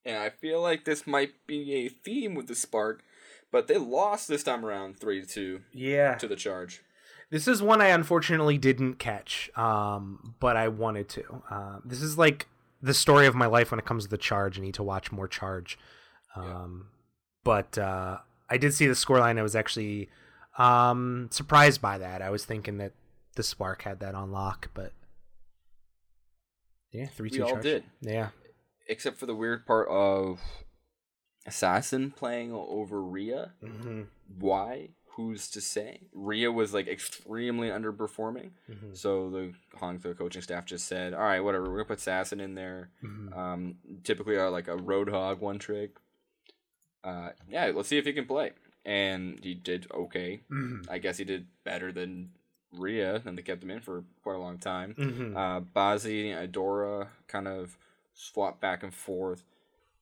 [0.05, 3.03] And I feel like this might be a theme with the Spark,
[3.51, 6.15] but they lost this time around 3 2 yeah.
[6.15, 6.83] to the Charge.
[7.31, 11.43] This is one I unfortunately didn't catch, um, but I wanted to.
[11.51, 12.47] Um, this is like
[12.81, 14.59] the story of my life when it comes to the charge.
[14.59, 15.79] I need to watch more charge.
[16.37, 16.89] Um,
[17.45, 18.19] But uh,
[18.51, 19.39] I did see the scoreline.
[19.39, 20.09] I was actually
[20.57, 22.23] um, surprised by that.
[22.23, 22.93] I was thinking that
[23.37, 24.93] the Spark had that on lock, but
[26.93, 27.39] yeah, three two.
[27.39, 27.63] We all charge.
[27.63, 27.85] did.
[28.01, 28.29] Yeah.
[28.89, 30.41] Except for the weird part of
[31.47, 33.53] Assassin playing over Rhea.
[33.63, 34.03] Mm-hmm.
[34.39, 34.91] Why?
[35.17, 36.03] Who's to say?
[36.15, 38.51] Rhea was like extremely underperforming.
[38.71, 38.97] Mhm.
[38.97, 41.65] So the Hangzhou coaching staff just said, "All right, whatever.
[41.65, 42.91] We're gonna put Assassin in there.
[43.05, 43.37] Mhm.
[43.37, 45.91] Um, typically, are like a Roadhog one trick.
[47.05, 48.53] Uh, yeah, let's see if he can play."
[48.85, 50.41] And he did okay.
[50.51, 50.89] Mhm.
[50.89, 52.31] I guess he did better than
[52.73, 54.95] Rhea, and they kept him in for quite a long time.
[54.95, 55.37] Mhm.
[55.37, 57.77] Uh, Bazi, and Adora kind of
[58.15, 59.45] swapped back and forth,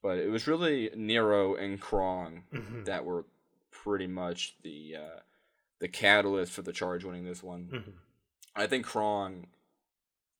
[0.03, 2.85] but it was really Nero and Krong Mhm.
[2.87, 3.25] that were
[3.71, 5.21] pretty much the uh,
[5.79, 7.67] the catalyst for the charge winning this one.
[7.67, 7.93] Mhm.
[8.55, 9.47] I think Krong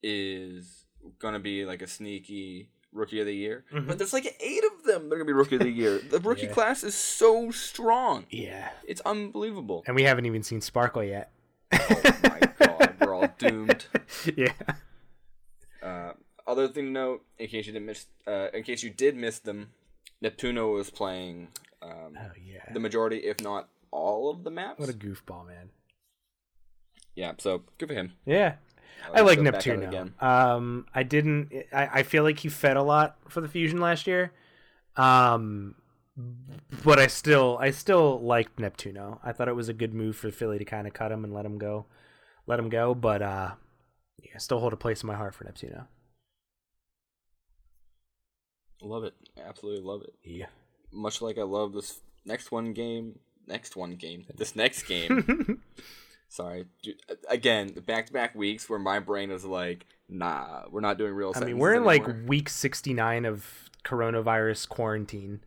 [0.03, 0.85] is
[1.19, 5.09] gonna be like a sneaky rookie of the year, but there's like eight of them.
[5.09, 5.99] They're gonna be rookie of the year.
[5.99, 6.53] The rookie Yeah.
[6.53, 8.27] class is so strong.
[8.31, 8.71] Yeah.
[8.87, 9.85] It's unbelievable.
[9.87, 11.33] And we haven't even seen Sparkle yet.
[11.73, 13.87] oh my god, we're all doomed.
[14.37, 14.53] yeah.
[15.83, 16.13] Uh,
[16.47, 19.39] other thing to note, in case you didn't miss, uh, in case you did miss
[19.41, 19.71] them,
[20.23, 21.49] Neptuno was playing
[21.83, 22.73] um, Oh yeah.
[22.73, 24.79] the majority, if not all, of the maps.
[24.81, 25.71] What a goofball, man.
[27.15, 28.13] Yeah, so good for him.
[28.27, 28.55] Yeah.
[29.09, 30.23] Uh, I like Neptuno.
[30.23, 31.53] Um, I didn't.
[31.73, 34.33] I, I feel like he fed a lot for the Fusion last year.
[34.97, 35.75] Um,
[36.85, 39.19] but I still, I still liked Neptuno.
[39.23, 41.35] I thought it was a good move for Philly to kind of cut him and
[41.35, 41.87] let him go,
[42.47, 42.95] let him go.
[42.95, 43.51] But uh,
[44.23, 45.87] yeah, I still hold a place in my heart for Neptuno.
[48.83, 50.15] Love it, absolutely love it.
[50.23, 50.47] Yeah.
[50.93, 55.61] Much like I love this next one game, next one game, this next game.
[56.29, 56.67] Sorry,
[57.29, 61.33] again, back to back weeks where my brain is like, nah, we're not doing real.
[61.35, 65.41] I mean, we're in like week sixty nine of coronavirus quarantine.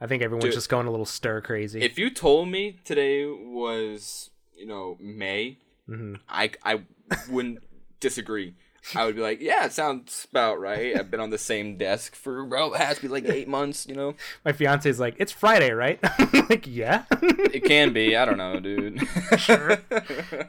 [0.00, 1.80] I think everyone's Dude, just going a little stir crazy.
[1.82, 5.58] If you told me today was, you know, May,
[5.88, 6.20] Mhm.
[6.28, 6.82] I I
[7.28, 7.58] wouldn't
[8.00, 8.54] disagree.
[8.94, 10.94] I would be like, yeah, it sounds about right.
[10.94, 13.86] I've been on the same desk for well, it has to be like eight months,
[13.86, 14.14] you know.
[14.44, 15.98] My fiance is like, "It's Friday, right?"
[16.50, 17.04] like, yeah.
[17.54, 18.14] It can be.
[18.16, 19.00] I don't know, dude.
[19.38, 19.78] Sure.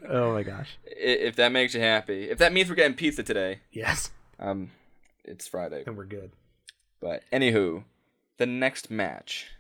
[0.10, 0.78] oh my gosh.
[0.86, 4.10] If that makes you happy, if that means we're getting pizza today, Yes.
[4.40, 4.72] um,
[5.24, 5.84] it's Friday.
[5.86, 6.32] And we're good.
[7.06, 7.84] But anywho,
[8.38, 9.52] the next match,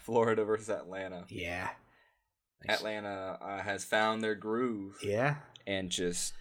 [0.00, 1.26] Florida versus Atlanta.
[1.28, 1.68] Yeah.
[2.68, 5.36] Atlanta uh, has found their groove Yeah.
[5.64, 6.34] and just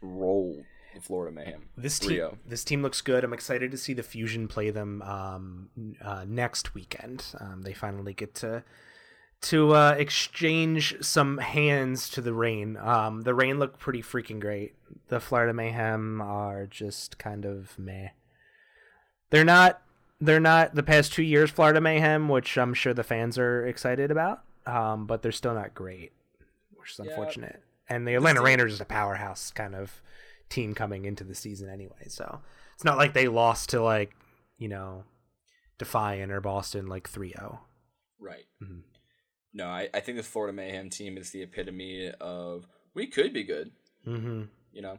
[0.00, 0.62] rolled
[0.94, 1.68] the Florida Mayhem.
[1.76, 2.38] This team, Rio.
[2.46, 3.24] this team looks good.
[3.24, 5.68] I'm excited to see the Fusion play them um,
[6.00, 7.24] uh, next weekend.
[7.40, 8.62] Um, they finally get to
[9.40, 12.76] to uh, exchange some hands to the Reign.
[12.76, 14.76] Um, the Reign look pretty freaking great.
[15.08, 18.10] The Florida Mayhem are just kind of meh.
[19.30, 19.82] They're not.
[20.20, 24.10] They're not the past two years Florida Mayhem, which I'm sure the fans are excited
[24.10, 24.42] about.
[24.66, 26.12] Um, but they're still not great,
[26.72, 27.10] which is Yeah.
[27.10, 27.62] unfortunate.
[27.88, 30.02] And the Atlanta team- Reign are a powerhouse kind of
[30.50, 32.08] team coming into the season anyway.
[32.08, 32.42] So
[32.74, 34.14] it's not like they lost to like,
[34.58, 35.04] you know,
[35.78, 37.60] Defiant or Boston like 3-0.
[38.18, 38.46] Right.
[38.62, 38.82] Mhm.
[39.54, 43.44] No, I, I think this Florida Mayhem team is the epitome of we could be
[43.44, 43.70] good,
[44.06, 44.42] Mm-hmm.
[44.72, 44.98] you know,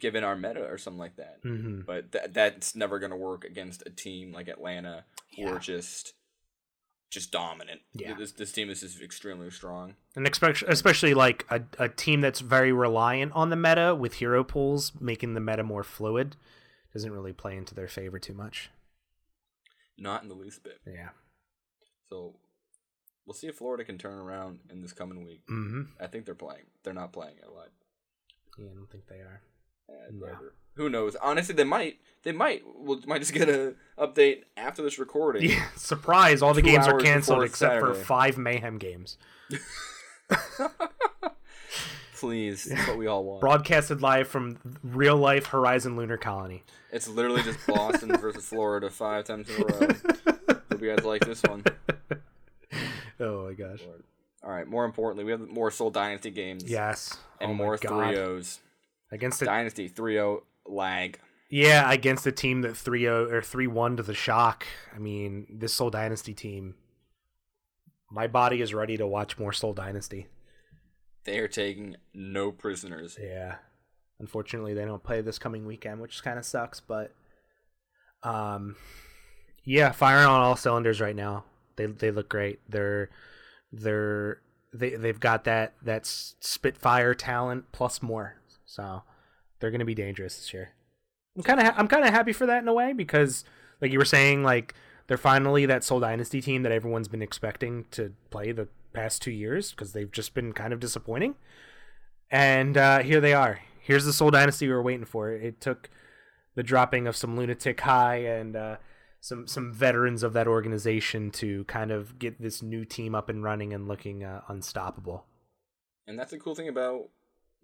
[0.00, 1.42] given our meta or something like that.
[1.44, 1.80] Mm-hmm.
[1.86, 5.04] But th- that's never going to work against a team like Atlanta
[5.36, 5.50] Yeah.
[5.50, 6.14] are just
[7.08, 7.80] just dominant.
[7.94, 8.14] Yeah.
[8.14, 9.94] This this team is just extremely strong.
[10.16, 14.42] And especially, especially like a, a team that's very reliant on the meta with hero
[14.42, 16.36] pools, making the meta more fluid,
[16.92, 18.70] doesn't really play into their favor too much.
[19.96, 20.80] Not in the least bit.
[20.84, 21.10] Yeah.
[22.10, 22.34] So
[23.24, 25.42] we'll see if Florida can turn around in this coming week.
[25.48, 25.82] Mm-hmm.
[26.00, 26.64] I think they're playing.
[26.82, 27.70] They're not playing it live.
[28.58, 29.42] Yeah, I don't think they are.
[29.88, 30.54] And whatever.
[30.74, 31.16] Who knows?
[31.16, 31.98] Honestly, they might.
[32.22, 32.62] They might.
[32.66, 35.48] We'll might just get a update after this recording.
[35.48, 36.42] Yeah, surprise!
[36.42, 39.16] All the Two games are canceled except for five mayhem games,
[42.16, 43.40] Please, that's what we all want.
[43.42, 46.64] broadcasted live from real life Horizon Lunar Colony.
[46.90, 49.88] It's literally just Boston versus Florida five times in a row.
[50.70, 51.64] Hope you guys like this one.
[53.18, 53.80] Oh my gosh!
[54.44, 54.66] All right.
[54.68, 56.64] More importantly, we have more Seoul Dynasty games.
[56.64, 58.14] Yes, And oh more God.
[58.14, 58.58] 3-0s.
[59.12, 61.20] Against the Dynasty 3-0 lag.
[61.48, 64.66] yeah against a team that 3-0 or three one to the shock.
[64.94, 66.74] I mean, this Seoul Dynasty team.
[68.10, 70.26] My body is ready to watch more Seoul Dynasty.
[71.24, 73.18] They are taking no prisoners.
[73.20, 73.56] Yeah.
[74.20, 76.80] Unfortunately, they don't play this coming weekend, which kind of sucks.
[76.80, 77.12] But,
[78.22, 78.76] um,
[79.64, 81.44] yeah, firing on all cylinders right now.
[81.76, 82.60] They they look great.
[82.68, 83.10] They're
[83.72, 84.40] they're
[84.72, 88.36] they they've got that that Spitfire talent plus more.
[88.66, 89.02] So
[89.60, 90.72] they're gonna be dangerous this year.
[91.36, 93.44] I'm kind of ha- I'm kind of happy for that in a way because,
[93.80, 94.74] like you were saying, like
[95.06, 99.30] they're finally that Seoul Dynasty team that everyone's been expecting to play the past two
[99.30, 101.34] years because they've just been kind of disappointing
[102.30, 103.60] And uh, here they are.
[103.80, 105.30] Here's the Seoul Dynasty we were waiting for.
[105.32, 105.90] It took
[106.54, 108.76] the dropping of some Lunatic-Hai and uh,
[109.20, 113.42] some some veterans of that organization to kind of get this new team up and
[113.44, 115.26] running and looking uh, unstoppable.
[116.06, 117.10] And that's the cool thing about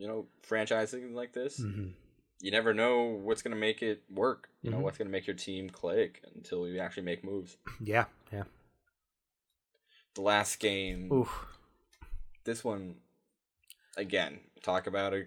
[0.03, 1.61] you know franchising like this.
[1.61, 1.91] Mm-hmm.
[2.41, 4.49] You never know what's gonna make it work.
[4.63, 4.83] You know Mhm.
[4.83, 7.57] what's gonna make your team click until you actually make moves.
[7.81, 8.45] Yeah, yeah.
[10.15, 11.47] The last game, Oof.
[12.45, 12.97] this one,
[13.97, 15.23] again, talk about a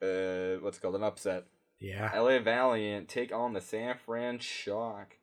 [0.00, 1.46] uh, what's called an upset.
[1.80, 2.10] Yeah.
[2.14, 5.16] LA Valiant take on the San Fran Shock,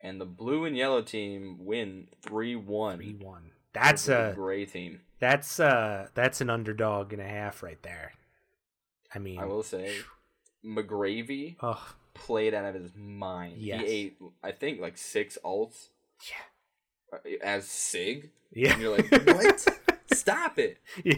[0.00, 2.96] and the blue and yellow team win three one.
[2.96, 3.50] Three one.
[3.74, 5.00] That's a gray team.
[5.20, 8.12] that's uh that's an underdog and a half right there.
[9.14, 9.94] I mean, I will say,
[10.64, 13.58] McGravy Oh played out of his mind.
[13.58, 13.80] Yes.
[13.80, 15.88] He ate, I think, like six ults
[16.28, 18.30] yeah, uh, as Sig.
[18.52, 18.72] yeah.
[18.72, 19.66] And you're like, what?
[20.12, 20.78] Stop it.
[21.04, 21.14] Yeah.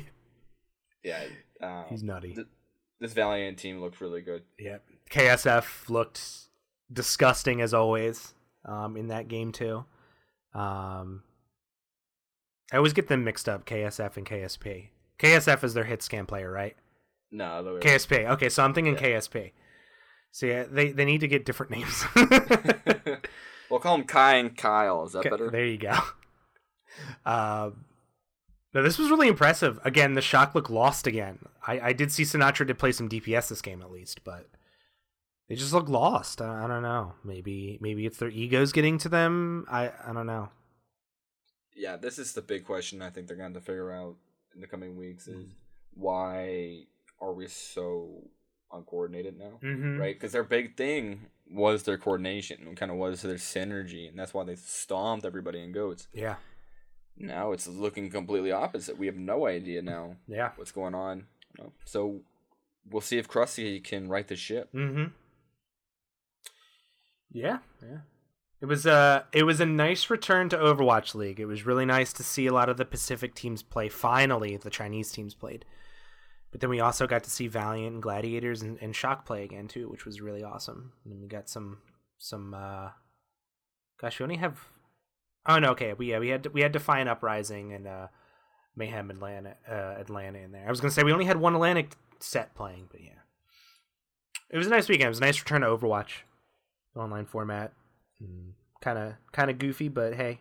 [1.02, 1.24] Yeah.
[1.60, 2.34] Um, He's nutty.
[2.34, 2.46] th-
[3.00, 4.42] this Valiant team looked really good.
[4.58, 4.78] Yeah.
[5.10, 6.22] KSF looked
[6.92, 9.84] disgusting as always um, in that game too.
[10.54, 11.22] Um,
[12.72, 14.88] I always get them mixed up, KSF and KSP.
[15.18, 16.76] KSF is their hit scan player, right?
[17.34, 18.30] No, the way KSP.
[18.30, 19.00] Okay, so I'm thinking Yeah.
[19.18, 19.52] KSP.
[20.30, 22.04] So yeah, they they need to get different names.
[23.70, 25.04] we'll call them Kai and Kyle.
[25.04, 25.50] Is that Okay, better?
[25.50, 25.94] There you go.
[27.26, 27.86] Um,
[28.72, 29.80] no, this was really impressive.
[29.84, 31.40] Again, the shock look lost again.
[31.66, 34.46] I, I did see Sinatraa did play some DPS this game at least, but
[35.48, 36.40] they just look lost.
[36.40, 37.14] I, I don't know.
[37.24, 39.66] Maybe maybe it's their egos getting to them.
[39.68, 40.50] I I don't know.
[41.74, 44.14] yeah, this is the big question I think they're going to to figure out
[44.54, 45.50] in the coming weeks is Mm.
[45.94, 46.84] why
[47.20, 48.28] are we so
[48.72, 49.58] uncoordinated now?
[49.62, 49.98] Mm-hmm.
[49.98, 50.14] Right?
[50.16, 54.34] Because their big thing was their coordination and kind of was their synergy, and that's
[54.34, 56.08] why they stomped everybody in goats.
[56.12, 56.36] Yeah.
[57.16, 58.98] Now it's looking completely opposite.
[58.98, 60.50] We have no idea now Yeah.
[60.56, 61.26] what's going on.
[61.84, 62.20] So
[62.90, 64.70] we'll see if Crusty can right the ship.
[64.74, 65.12] Mm-hmm.
[67.30, 67.98] Yeah, yeah.
[68.60, 71.38] It was a it was a nice return to Overwatch League.
[71.38, 73.88] It was really nice to see a lot of the Pacific teams play.
[73.88, 75.64] Finally, the Chinese teams played.
[76.54, 79.66] But then we also got to see Valiant and Gladiators and, and Shock play again
[79.66, 80.92] too, which was really awesome.
[81.04, 81.78] And we got some
[82.16, 82.90] some uh
[84.00, 84.60] gosh, we only have
[85.48, 85.94] Oh no, okay.
[85.94, 88.06] We yeah, we had we had Defiant Uprising and uh
[88.76, 90.64] Mayhem Atlanta uh Atlanta in there.
[90.64, 93.18] I was gonna say we only had one Atlantic set playing, but yeah.
[94.48, 95.06] It was a nice weekend.
[95.06, 96.22] It was a nice return to Overwatch
[96.94, 97.72] online format.
[98.80, 100.38] Kind of kind of goofy, but hey,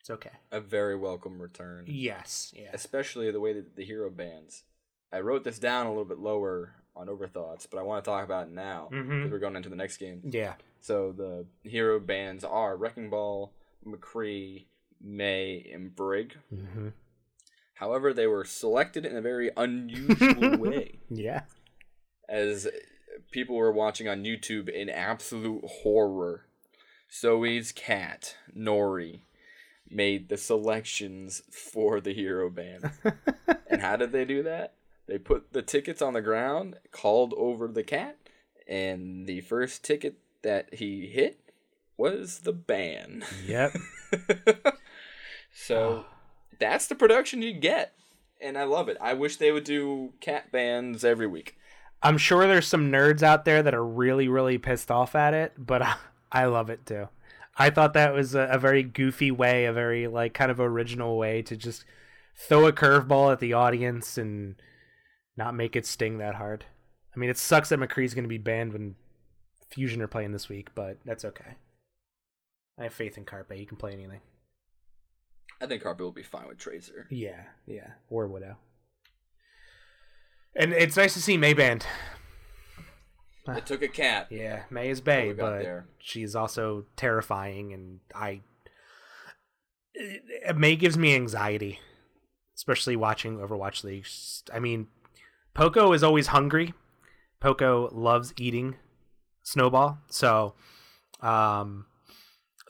[0.00, 0.32] it's okay.
[0.52, 1.84] A very welcome return.
[1.86, 2.68] Yes, yeah.
[2.74, 4.64] especially the way that the hero bans.
[5.12, 8.24] I wrote this down a little bit lower on Overthoughts, but I want to talk
[8.24, 9.30] about it now because Mhm.
[9.30, 10.22] we're going into the next game.
[10.24, 10.54] Yeah.
[10.80, 13.52] So the hero bans are Wrecking Ball,
[13.86, 14.66] McCree,
[15.00, 16.36] Mei, and Brig.
[16.50, 16.88] hmm
[17.78, 21.42] However, they were selected in a very unusual way, Yeah.
[22.28, 22.68] as
[23.32, 26.46] people were watching on YouTube in absolute horror.
[27.12, 29.22] Zoe's cat, Nori,
[29.90, 32.92] made the selections for the hero ban.
[33.68, 34.74] and how did they do that?
[35.06, 38.16] They put the tickets on the ground, called over the cat,
[38.66, 41.40] and the first ticket that he hit
[41.96, 43.24] was the band.
[43.46, 43.74] Yep.
[45.52, 46.14] so ah.
[46.58, 47.92] that's the production you get.
[48.40, 48.96] And I love it.
[49.00, 51.56] I wish they would do cat bands every week.
[52.02, 55.54] I'm sure there's some nerds out there that are really, really pissed off at it,
[55.56, 55.94] but I,
[56.30, 57.08] I love it too.
[57.56, 61.16] I thought that was a, a very goofy way, a very like kind of original
[61.16, 61.84] way to just
[62.34, 64.56] throw a curveball at the audience and
[65.36, 66.64] not make it sting that hard.
[67.14, 68.96] I mean, it sucks that McCree's going to be banned when
[69.70, 71.56] Fusion are playing this week, but that's okay.
[72.78, 73.52] I have faith in Carpe.
[73.52, 74.20] He can play anything.
[75.60, 77.06] I think Carpe will be fine with Tracer.
[77.10, 78.56] Yeah, yeah, or Widow.
[80.56, 81.86] And it's nice to see Mei banned.
[83.48, 84.28] It took a cat.
[84.30, 85.86] Yeah, Mei is Bay, but there.
[85.98, 88.40] she's also terrifying, and I.
[90.56, 91.78] Mei gives me anxiety,
[92.56, 94.06] especially watching Overwatch League.
[94.52, 94.88] I mean,
[95.54, 96.74] Poko is always hungry.
[97.40, 98.76] Poko loves eating
[99.42, 100.54] Snowball, so
[101.20, 101.86] um,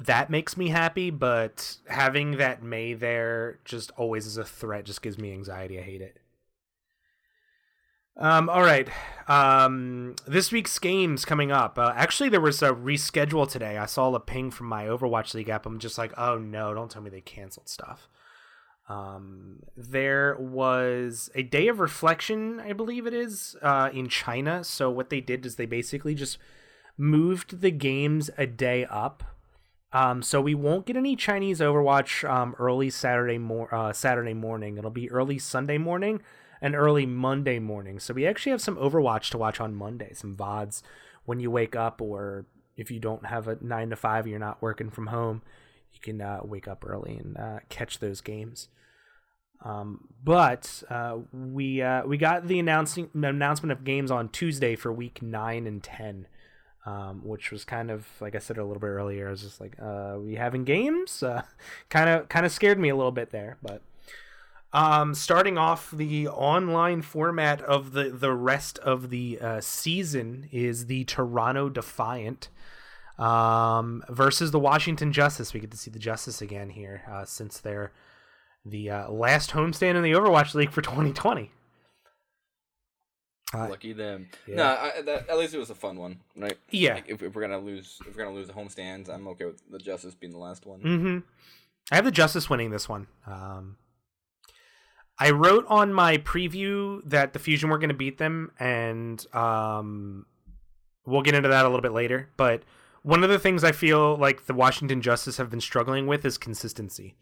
[0.00, 1.10] that makes me happy.
[1.10, 5.78] But having that Mei there just always is a threat just gives me anxiety.
[5.78, 6.18] I hate it.
[8.16, 8.88] Um, all right.
[9.28, 11.78] Um, this week's games coming up.
[11.78, 13.76] Uh, actually, there was a reschedule today.
[13.76, 15.66] I saw a ping from my Overwatch League app.
[15.66, 18.08] I'm just like, oh no, don't tell me they canceled stuff.
[18.88, 24.62] Um, there was a day of reflection, I believe it is, uh, in China.
[24.62, 26.38] So what they did is they basically just
[26.98, 29.24] moved the games a day up.
[29.92, 34.76] Um, so we won't get any Chinese Overwatch um, early Saturday mor- uh, Saturday morning.
[34.76, 36.20] It'll be early Sunday morning,
[36.64, 38.00] and early Monday morning.
[38.00, 40.80] So we actually have some Overwatch to watch on Monday, some VODs
[41.26, 44.62] when you wake up, or if you don't have a 9 to 5, you're not
[44.62, 45.42] working from home,
[46.04, 48.68] can uh, wake up early and uh, catch those games.
[49.64, 54.92] Um, but uh, we uh, we got the announcing announcement of games on Tuesday for
[54.92, 56.26] week nine and ten,
[56.84, 59.28] um, which was kind of like I said a little bit earlier.
[59.28, 61.24] I was just like, uh, "We having games?"
[61.88, 63.80] Kind of kind of scared me a little bit there, but
[64.74, 70.86] um, starting off the online format of the the rest of the uh, season is
[70.86, 72.48] the Toronto Defiant
[73.18, 75.52] um, versus the Washington Justice.
[75.52, 77.92] We get to see the Justice again here uh, since they're
[78.64, 81.50] the uh, last homestand in the Overwatch League for 2020.
[83.52, 84.28] Uh, Lucky them.
[84.48, 84.56] yeah.
[84.56, 86.58] No, I, that, at least it was a fun one, right?
[86.70, 86.94] Yeah.
[86.94, 89.62] Like, if, if we're gonna lose, if we're gonna lose the homestands, I'm okay with
[89.70, 90.80] the Justice being the last one.
[90.80, 91.18] Mm-hmm.
[91.92, 93.06] I have the Justice winning this one.
[93.26, 93.76] Um,
[95.18, 100.26] I wrote on my preview that the Fusion were going to beat them, and um,
[101.06, 102.30] we'll get into that a little bit later.
[102.36, 102.62] But
[103.04, 106.38] one of the things I feel like the Washington Justice have been struggling with is
[106.38, 107.14] consistency.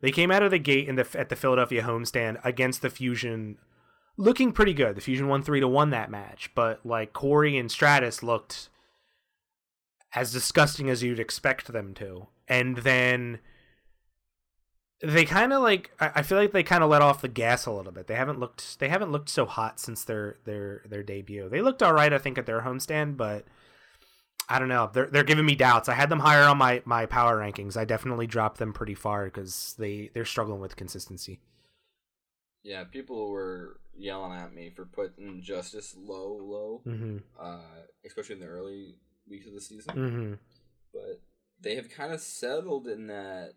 [0.00, 3.58] They came out of the gate in the at the Philadelphia homestand against the Fusion,
[4.16, 4.96] looking pretty good.
[4.96, 8.70] The Fusion won three to one that match, but like Corey and Stratus looked
[10.14, 13.40] as disgusting as you'd expect them to, and then
[15.02, 17.70] they kind of like I feel like they kind of let off the gas a
[17.70, 18.06] little bit.
[18.06, 21.50] They haven't looked they haven't looked so hot since their their their debut.
[21.50, 23.44] They looked all right, I think, at their homestand, but
[24.50, 24.90] I don't know.
[24.92, 25.88] They're they're giving me doubts.
[25.88, 27.76] I had them higher on my my power rankings.
[27.76, 31.40] I definitely dropped them pretty far because they they're struggling with consistency.
[32.62, 37.18] Yeah, people were yelling at me for putting Justice low, low, Mm-hmm.
[37.40, 37.60] uh,
[38.04, 38.96] especially in the early
[39.28, 39.94] weeks of the season.
[39.94, 40.32] Mm-hmm.
[40.92, 41.20] But
[41.60, 43.52] they have kind of settled in that,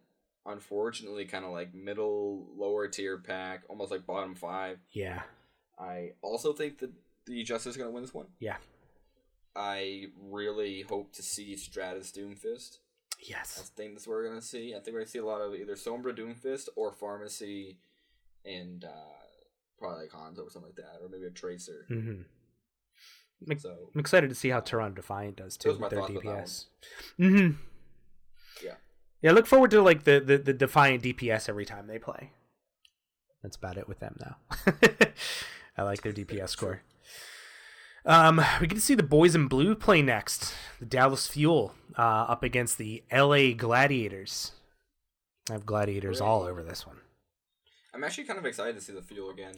[0.46, 4.78] unfortunately, kind of like middle, lower tier pack, almost like bottom five.
[4.92, 5.24] Yeah.
[5.80, 6.92] I also think that
[7.26, 8.28] the Justice is going to win this one.
[8.40, 8.58] Yeah.
[9.56, 12.78] I really hope to see Stratus Doomfist.
[13.20, 13.58] Yes.
[13.60, 14.74] I think that's what we're gonna see.
[14.76, 17.78] I think we're gonna see a lot of either Sombra Doomfist or Pharmercy
[18.46, 18.90] and uh,
[19.78, 21.86] probably like Hanzo or something like that, or maybe a Tracer.
[21.90, 22.22] Mm-hmm.
[23.48, 26.24] Like- So I'm excited to see how Toronto Defiant does too Those are my with
[26.24, 26.66] their DPS.
[27.20, 27.58] Mm-hmm.
[28.66, 28.74] Yeah.
[29.22, 32.32] Yeah, I look forward to like the, the the Defiant DPS every time they play.
[33.42, 34.74] That's about it with them though.
[35.78, 36.82] I like their DPS score.
[38.06, 40.54] Um, we get to see the boys in blue play next.
[40.80, 44.52] The Dallas Fuel uh, up against the LA Gladiators.
[45.50, 46.98] I have Gladiators all over this one.
[47.94, 49.54] I'm actually kind of excited to see the Fuel again.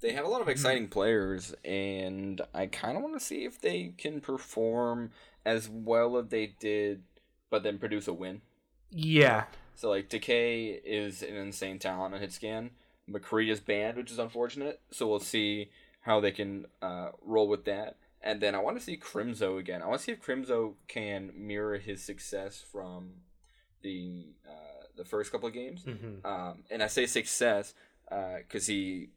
[0.00, 3.60] They have a lot of exciting players, and I kind of want to see if
[3.60, 5.12] they can perform
[5.44, 7.02] as well as they did,
[7.50, 8.42] but then produce a win.
[8.90, 9.44] Yeah.
[9.76, 12.70] So like Decay is an insane talent on hit scan.
[13.08, 14.80] McCree is banned, which is unfortunate.
[14.90, 15.70] So we'll see
[16.02, 17.96] how they can uh, roll with that.
[18.24, 19.82] And then I want to see Crimzo again.
[19.82, 23.14] I want to see if Crimzo can mirror his success from
[23.82, 25.82] the uh, the first couple of games.
[25.84, 26.24] Mm-hmm.
[26.24, 27.74] Um, and I say success
[28.08, 29.08] because he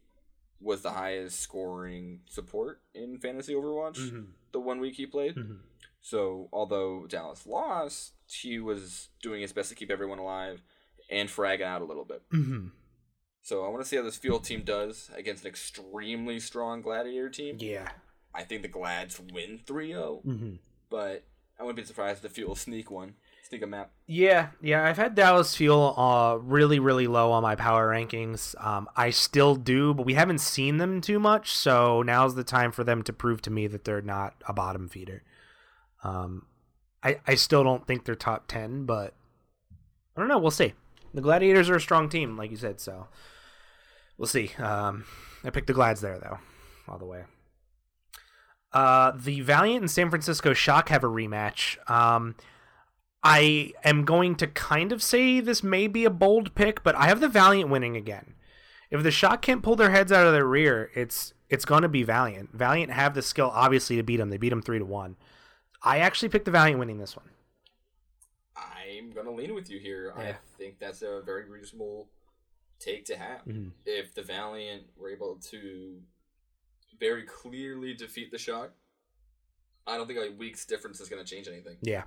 [0.61, 4.21] was the highest scoring support in fantasy Overwatch Mm-hmm.
[4.53, 5.35] the one week he played.
[5.35, 5.55] Mm-hmm.
[6.01, 10.61] So although Dallas lost, he was doing his best to keep everyone alive
[11.11, 12.21] and fragging out a little bit.
[13.45, 17.29] So I want to see how this Fuel team does against an extremely strong Gladiator
[17.29, 17.57] team.
[17.59, 17.89] Yeah.
[18.33, 20.53] I think the Glads win 3-0, Mm-hmm.
[20.89, 21.25] but
[21.59, 23.13] I wouldn't be surprised if the Fuel sneak one,
[23.47, 23.91] sneak a map.
[24.07, 28.55] Yeah, yeah, I've had Dallas Fuel uh, really, really low on my power rankings.
[28.65, 32.71] Um, I still do, but we haven't seen them too much, so now's the time
[32.71, 35.21] for them to prove to me that they're not a bottom feeder.
[36.03, 36.47] Um,
[37.03, 39.13] I, I still don't think they're top 10, but
[40.17, 40.39] I don't know.
[40.39, 40.73] We'll see.
[41.13, 43.07] The Gladiators are a strong team, like you said, so
[44.17, 44.51] we'll see.
[44.57, 45.05] Um,
[45.43, 46.39] I picked the Glads there, though,
[46.87, 47.23] all the way.
[48.73, 51.77] Uh, the Valiant and San Francisco Shock have a rematch.
[51.89, 52.35] Um,
[53.23, 57.07] I am going to kind of say this may be a bold pick, but I
[57.07, 58.35] have the Valiant winning again.
[58.91, 61.89] If the Shock can't pull their heads out of their rear, it's it's going to
[61.89, 62.51] be Valiant.
[62.53, 64.29] Valiant have the skill, obviously, to beat them.
[64.29, 65.15] They beat them three to one.
[65.81, 67.29] I actually picked the Valiant winning this one.
[68.55, 70.13] I'm going to lean with you here.
[70.17, 72.09] I think that's a very reasonable
[72.85, 73.43] take to have.
[73.45, 73.71] Mhm.
[73.85, 76.01] If the Valiant were able to
[76.99, 78.71] very clearly defeat the Shock,
[79.87, 81.77] I don't think a week's difference is going to change anything.
[81.81, 82.03] Yeah.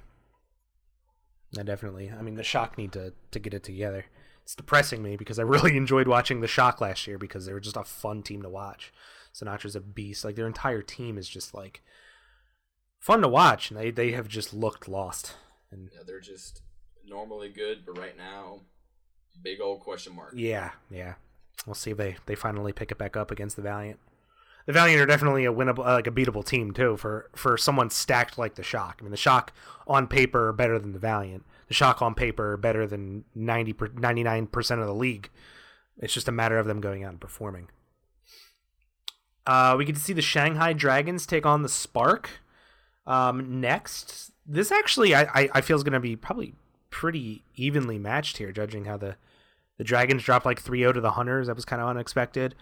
[1.57, 2.11] No, definitely.
[2.11, 4.07] I mean, the Shock need to, to get it together.
[4.43, 7.61] It's depressing me because I really enjoyed watching the Shock last year because they were
[7.61, 8.93] just a fun team to watch.
[9.35, 10.25] Sinatraa's a beast.
[10.25, 11.83] Like, their entire team is just, like,
[12.99, 15.35] fun to watch, and they, they have just looked lost.
[15.71, 16.63] And Yeah, they're just
[17.05, 18.63] normally good, but right now,
[19.43, 20.33] big old question mark.
[20.35, 21.15] yeah, yeah.
[21.67, 23.99] we'll see if they they finally pick it back up against the Valiant.
[24.67, 27.91] The Valiant are definitely a winnable, uh, like a beatable team too for for someone
[27.91, 28.99] stacked like the Shock.
[29.01, 29.53] I mean, the Shock
[29.87, 31.45] on paper are better than the Valiant.
[31.69, 35.31] The Shock on paper are better than 90 99 percent of the league.
[35.99, 37.69] It's just a matter of them going out and performing.
[39.47, 42.29] Uh, we get to see the Shanghai Dragons take on the Spark.
[43.07, 46.55] Um, next, this actually I, I, I feel is going to be probably
[46.91, 49.17] pretty evenly matched here, judging how the
[49.79, 51.47] the Dragons dropped like 3-0 to the Hunters.
[51.47, 52.55] That was kind of unexpected.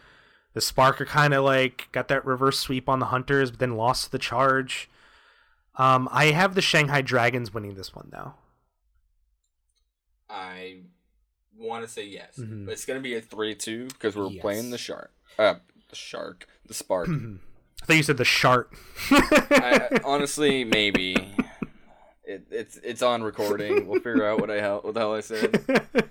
[0.55, 3.77] The Spark are kind of like got that reverse sweep on the Hunters, but then
[3.77, 4.89] lost the Charge.
[5.75, 8.35] Um, I have the Shanghai Dragons winning this one though.
[10.29, 10.79] I
[11.57, 12.67] want to say yes, Mhm.
[12.67, 14.41] but it's gonna be a three-two because we're Yes.
[14.41, 15.13] playing the shark.
[15.39, 15.57] Uh,
[15.89, 17.09] the shark, the spark.
[17.83, 18.73] I thought you said the Shart.
[19.11, 21.15] I, I- honestly, maybe
[22.25, 23.87] it, it's it's on recording.
[23.87, 25.63] We'll figure out what I what the hell I said.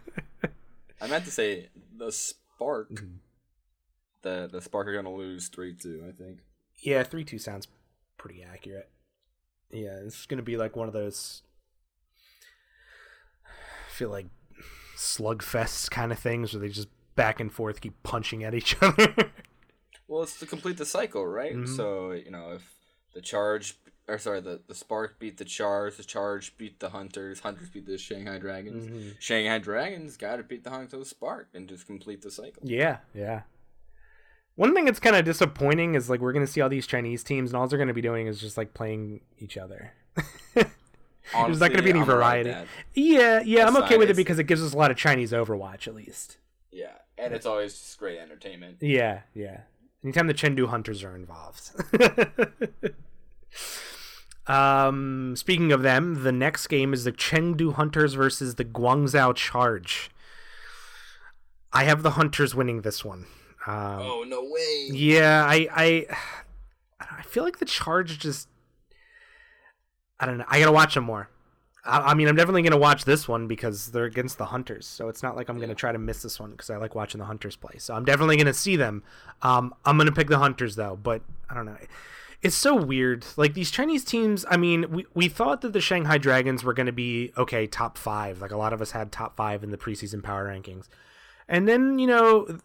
[1.02, 2.90] I meant to say the spark.
[2.92, 3.18] Mhm.
[4.22, 6.04] The the spark are gonna lose three-two.
[6.08, 6.40] I think.
[6.82, 7.68] yeah, three two sounds
[8.18, 8.90] pretty accurate.
[9.72, 11.42] Yeah, it's gonna be like one of those.
[13.46, 14.28] I feel like
[14.98, 19.14] slugfest kind of things where they just back and forth keep punching at each other.
[20.08, 21.56] Well, it's to complete the cycle, right?
[21.56, 21.76] Mhm.
[21.76, 22.64] So you know, if
[23.14, 23.78] the charge,
[24.08, 27.86] or sorry, the the spark beat the charge, the charge beat the hunters, hunters beat
[27.86, 28.86] the Shanghai dragons.
[28.88, 29.16] Mhm.
[29.20, 32.62] Shanghai dragons got to beat the Hangzhou spark and just complete the cycle.
[32.64, 33.42] Yeah, yeah.
[34.56, 37.50] One thing that's kind of disappointing is like we're gonna see all these Chinese teams,
[37.52, 39.92] and all they're gonna be doing is just like playing each other.
[40.54, 42.52] There's not gonna be any I'm variety.
[42.52, 42.68] that.
[42.94, 45.88] Yeah, yeah, I'm okay with it because it gives us a lot of Chinese Overwatch
[45.88, 46.38] at least.
[46.72, 48.78] Yeah, and it's always just great entertainment.
[48.82, 49.62] Yeah, yeah.
[50.04, 51.72] Anytime the Chengdu Hunters are involved.
[54.48, 60.10] um, speaking of them, the next game is the Chengdu Hunters versus the Guangzhou Charge.
[61.74, 63.26] I have the Hunters winning this one.
[63.68, 64.90] Um, oh no way!
[64.92, 66.06] Yeah, I, I,
[67.00, 68.48] I feel like the Charge just.
[70.20, 70.46] I don't know.
[70.48, 71.30] I gotta watch them more.
[71.84, 75.10] I, I mean, I'm definitely gonna watch this one because they're against the Hunters, so
[75.10, 77.26] it's not like I'm gonna try to miss this one because I like watching the
[77.26, 77.78] Hunters play.
[77.80, 79.04] So I'm definitely gonna see them.
[79.42, 81.78] Um, I'm gonna pick the Hunters though, but I don't know.
[82.46, 83.26] It's so weird.
[83.38, 84.46] Like these Chinese teams.
[84.48, 88.40] I mean, we we thought that the Shanghai Dragons were gonna be okay, top five.
[88.40, 90.88] Like a lot of us had top five in the preseason power rankings,
[91.48, 92.60] and then you know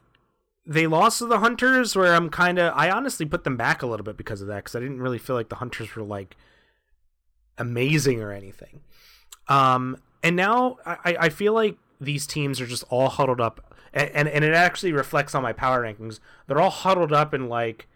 [0.67, 3.87] they lost to the Hunters, where I'm kind of I honestly put them back a
[3.87, 6.37] little bit because of that because I didn't really feel like the Hunters were like
[7.57, 8.83] amazing or anything.
[9.49, 14.11] Um, and now I, I feel like these teams are just all huddled up, and,
[14.11, 16.21] and and it actually reflects on my power rankings.
[16.47, 17.89] They're all huddled up in like,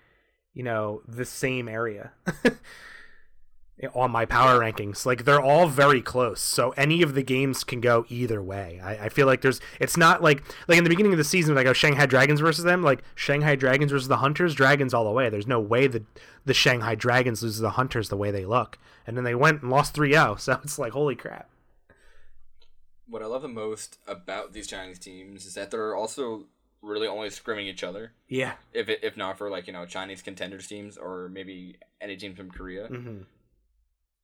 [0.55, 2.13] you know, the same area.
[3.95, 5.05] on my power rankings.
[5.05, 6.41] Like they're all very close.
[6.41, 8.81] So any of the games can go either way.
[8.83, 11.55] I, I feel like there's it's not like like in the beginning of the season
[11.55, 15.11] like oh shanghai dragons versus them like shanghai dragons versus the hunters dragons all the
[15.11, 15.29] way.
[15.29, 16.05] There's no way that
[16.45, 18.79] the shanghai dragons loses the hunters the way they look.
[19.07, 21.51] And then they went and lost 3-0 so it's like holy crap.
[23.07, 26.47] What I love the most about these Chinese teams is that they're also
[26.85, 28.13] really only scrimming each other.
[28.29, 32.17] yeah If it, if not for like you know Chinese contenders teams or maybe any
[32.17, 32.87] team from Korea.
[32.89, 33.23] hmm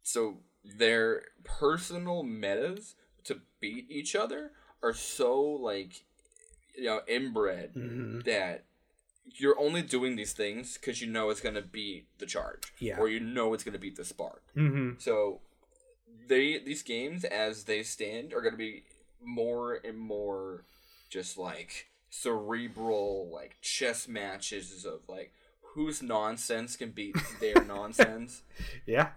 [0.03, 2.95] So their personal metas
[3.25, 4.53] to beat each other
[4.83, 6.05] are so like
[6.77, 8.25] you know inbred Mhm.
[8.25, 8.65] that
[9.25, 12.99] you're only doing these things because you know it's gonna beat the charge, Yeah.
[12.99, 14.43] or you know it's gonna beat the spark.
[14.55, 15.41] hmm So
[16.27, 18.85] they these games as they stand are gonna be
[19.23, 20.65] more and more
[21.11, 25.33] just like cerebral like chess matches of like
[25.75, 28.43] whose nonsense can beat their nonsense.
[28.87, 29.11] yeah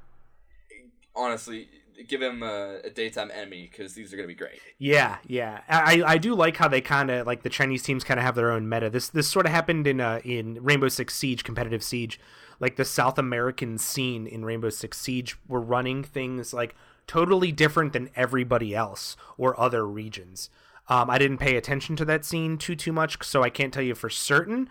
[1.15, 1.67] Honestly,
[2.07, 4.59] give him a, a daytime enemy because these are gonna be great.
[4.79, 5.61] Yeah, yeah.
[5.69, 8.33] I I do like how they kind of like the Chinese teams kind of have
[8.35, 8.89] their own meta.
[8.89, 12.19] This this sort of happened in uh in Rainbow Six Siege competitive Siege.
[12.59, 16.75] Like the South American scene in Rainbow Six Siege were running things like
[17.05, 20.49] totally different than everybody else or other regions.
[20.89, 23.83] Um, I didn't pay attention to that scene too too much, so I can't tell
[23.83, 24.69] you for certain.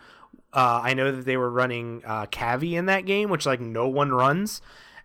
[0.53, 3.89] Uh, I know that they were running uh, Cavi in that game, which like no
[3.89, 4.61] one runs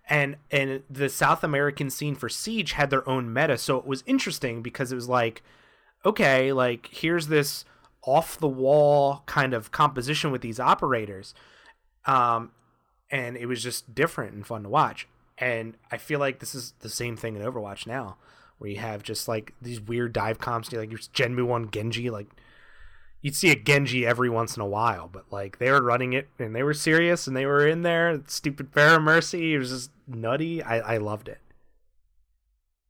[0.07, 4.03] and and the South American scene for Siege had their own meta, so it was
[4.05, 5.43] interesting because it was like,
[6.05, 7.65] okay, like here's this
[8.03, 11.33] off the wall kind of composition with these operators,
[12.05, 12.51] um,
[13.11, 15.07] and it was just different and fun to watch.
[15.37, 18.17] And I feel like this is the same thing in Overwatch now,
[18.57, 22.27] where you have just like these weird dive comps, like your Jinmu one Genji, like
[23.21, 26.29] you'd see a Genji every once in a while, but like they were running it
[26.39, 28.21] and they were serious and they were in there.
[28.27, 30.63] Stupid Pharah Mercy, it was just nutty.
[30.63, 31.39] I, I loved it.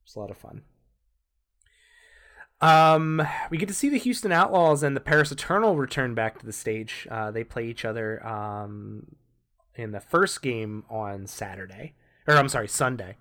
[0.05, 0.61] It's a lot of fun.
[2.59, 6.45] Um, we get to see the Houston Outlaws and the Paris Eternal return back to
[6.45, 7.07] the stage.
[7.11, 9.05] Uh, they play each other um,
[9.75, 11.93] in the first game on Saturday,
[12.27, 13.17] or I'm sorry, Sunday.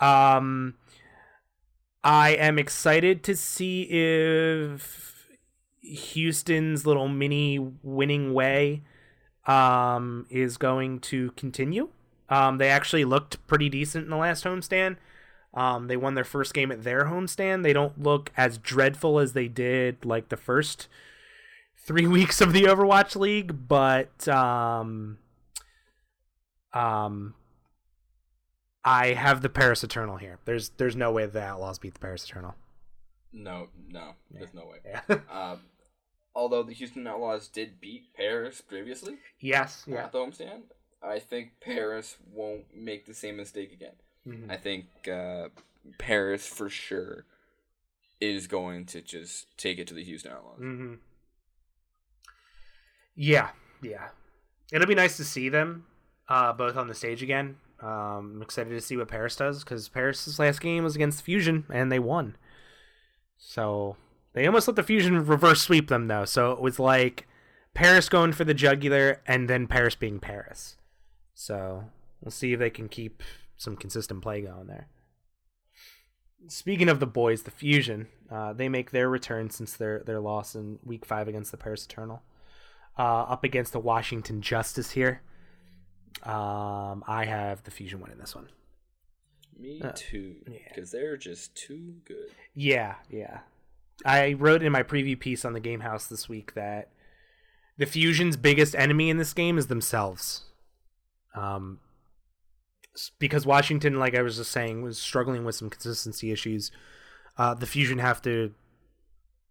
[0.00, 0.74] Um,
[2.02, 5.26] I am excited to see if
[5.80, 8.82] Houston's little mini winning way
[9.46, 11.88] um, is going to continue.
[12.28, 14.96] Um, they actually looked pretty decent in the last homestand.
[15.54, 17.62] Um, they won their first game at their homestand.
[17.62, 20.88] They don't look as dreadful as they did like the first
[21.76, 25.18] three weeks of the Overwatch League, but um,
[26.74, 27.34] um,
[28.88, 30.38] I have the Paris Eternal here.
[30.46, 32.54] There's there's no way the Outlaws beat the Paris Eternal.
[33.32, 34.78] No, no, there's no way.
[34.84, 35.18] Yeah.
[35.30, 35.60] Um,
[36.34, 39.84] although the Houston Outlaws did beat Paris previously yes.
[39.86, 40.04] Yeah.
[40.04, 40.62] at the homestand,
[41.02, 43.96] I think Paris won't make the same mistake again.
[44.26, 44.50] Mhm.
[44.50, 45.48] I think uh,
[45.98, 47.26] Paris for sure
[48.20, 50.60] is going to just take it to the Houston Outlaws.
[50.60, 50.94] Mm-hmm.
[53.16, 53.50] Yeah,
[53.82, 54.08] yeah.
[54.72, 55.86] It'll be nice to see them
[56.28, 57.56] uh, both on the stage again.
[57.80, 61.64] Um, I'm excited to see what Paris does because Paris's last game was against Fusion
[61.72, 62.36] and they won.
[63.36, 63.96] So
[64.32, 66.24] they almost let the Fusion reverse sweep them though.
[66.24, 67.28] So it was like
[67.74, 70.76] Paris going for the jugular and then Paris being Paris.
[71.34, 71.84] So
[72.20, 73.22] we'll see if they can keep
[73.56, 74.88] some consistent play going there.
[76.48, 80.54] Speaking of the boys, the Fusion, uh, they make their return since their their loss
[80.54, 82.22] in Week Five against the Paris Eternal,
[82.98, 85.22] uh, up against the Washington Justice here.
[86.22, 88.48] Um, I have the Fusion one in this one.
[89.58, 90.58] Me Uh, too, yeah.
[90.68, 92.30] because they're just too good.
[92.54, 93.40] Yeah, yeah.
[94.04, 96.90] I wrote in my preview piece on the Game Haus this week that
[97.76, 100.44] the Fusion's biggest enemy in this game is themselves.
[101.34, 101.80] Um,
[103.18, 106.70] because Washington, like I was just saying, was struggling with some consistency issues.
[107.36, 108.52] Uh, the Fusion have to,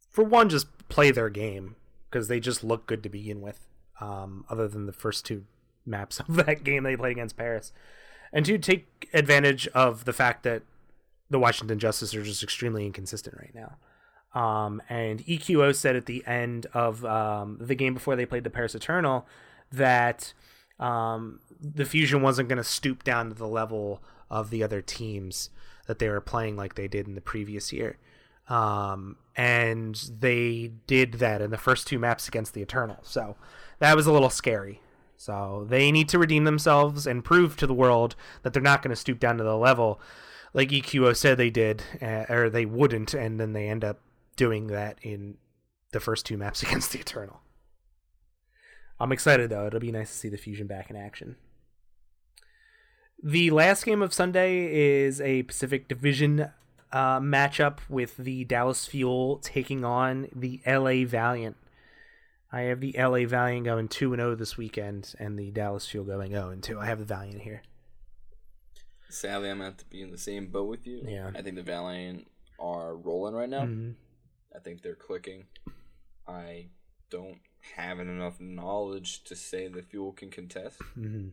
[0.09, 1.75] for one, just play their game
[2.09, 3.67] because they just look good to begin with.
[3.99, 5.45] Um, other than the first two
[5.87, 7.71] maps of that game they played against Paris,
[8.31, 10.63] and to take advantage of the fact that
[11.29, 13.77] the Washington Justice are just extremely inconsistent right now.
[14.39, 18.49] Um, and EQO said at the end of um, the game before they played the
[18.49, 19.25] Paris Eternal
[19.71, 20.33] that
[20.79, 25.49] um, the Fusion wasn't going to stoop down to the level of the other teams
[25.87, 27.97] that they were playing like they did in the previous year.
[28.49, 32.99] Um, and they did that in the first two maps against the Eternal.
[33.03, 33.35] So
[33.79, 34.81] that was a little scary.
[35.17, 38.91] So they need to redeem themselves and prove to the world that they're not going
[38.91, 39.99] to stoop down to the level
[40.53, 43.99] like EQO said they did, uh, or they wouldn't, and then they end up
[44.35, 45.37] doing that in
[45.91, 47.41] the first two maps against the Eternal.
[48.99, 51.35] I'm excited though; it'll be nice to see the Fusion back in action.
[53.21, 56.51] The last game of Sunday is a Pacific Division
[56.91, 61.57] uh, matchup with the Dallas Fuel taking on the LA Valiant.
[62.51, 66.05] I have the LA Valiant going two and zero this weekend, and the Dallas Fuel
[66.05, 66.79] going zero and two.
[66.79, 67.61] I have the Valiant here.
[69.09, 71.01] Sadly, I'm going to be in the same boat with you.
[71.05, 71.31] Yeah.
[71.35, 72.27] I think the Valiant
[72.59, 73.61] are rolling right now.
[73.63, 73.95] Mhm.
[74.55, 75.45] I think they're clicking.
[76.27, 76.67] I
[77.09, 77.39] don't
[77.75, 81.31] have enough knowledge to say the fuel can contest, Mhm.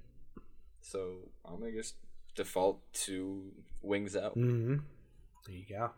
[0.80, 1.96] so I'm gonna just
[2.34, 3.52] default to
[3.82, 4.36] wings out.
[4.36, 4.76] Mm-hmm.
[5.46, 5.90] There you go.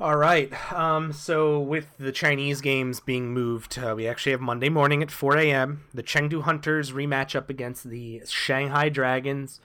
[0.00, 0.50] All right.
[0.72, 5.10] Um, so with the Chinese games being moved, uh, we actually have Monday morning at
[5.10, 5.84] 4 a.m.
[5.92, 9.60] The Chengdu Hunters rematch up against the Shanghai Dragons,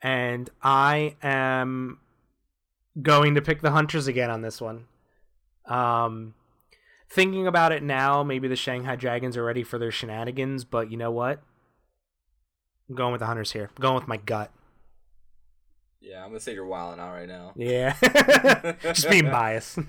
[0.00, 1.98] and I am
[3.00, 4.84] going to pick the Hunters again on this one.
[5.66, 6.34] Um,
[7.10, 10.96] thinking about it now, maybe the Shanghai Dragons are ready for their shenanigans, but you
[10.96, 11.42] know what?
[12.88, 13.68] I'm going with the Hunters here.
[13.76, 14.52] I'm going with my gut.
[16.02, 17.52] Yeah, I'm gonna say you're wilding out right now.
[17.54, 17.94] Yeah,
[18.82, 19.78] just being biased.
[19.78, 19.86] um,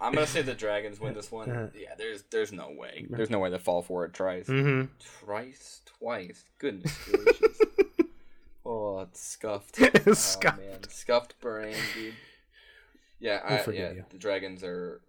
[0.00, 1.50] I'm gonna say the Dragons win this one.
[1.50, 1.66] Uh-huh.
[1.74, 3.06] Yeah, there's there's no way.
[3.08, 4.46] There's no way they fall for it twice.
[4.48, 4.84] hmm
[5.24, 6.44] Twice, twice.
[6.58, 7.58] Goodness gracious.
[8.66, 9.76] oh, it's scuffed.
[10.14, 10.60] Scuffed.
[10.62, 10.82] Oh, man.
[10.90, 12.14] Scuffed brain, dude.
[13.18, 13.96] Yeah, We'll I, forgive yeah.
[13.96, 14.04] you.
[14.10, 15.00] The Dragons are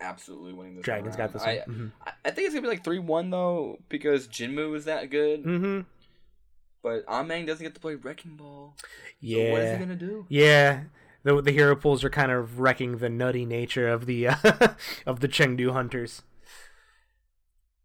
[0.00, 0.84] absolutely winning this.
[0.84, 1.42] Dragons got this.
[1.42, 1.90] I, Mhm.
[2.06, 5.40] I, I think it's gonna be like three one though because Jinmu is that good,
[5.42, 5.80] hmm
[6.82, 8.74] but Ameng doesn't get to play Wrecking Ball.
[8.78, 8.86] So
[9.20, 9.52] Yeah.
[9.52, 10.26] what is he gonna do?
[10.28, 10.84] Yeah.
[11.24, 14.36] The the hero pools are kind of wrecking the nutty nature of the uh,
[15.06, 16.22] of the Chengdu hunters.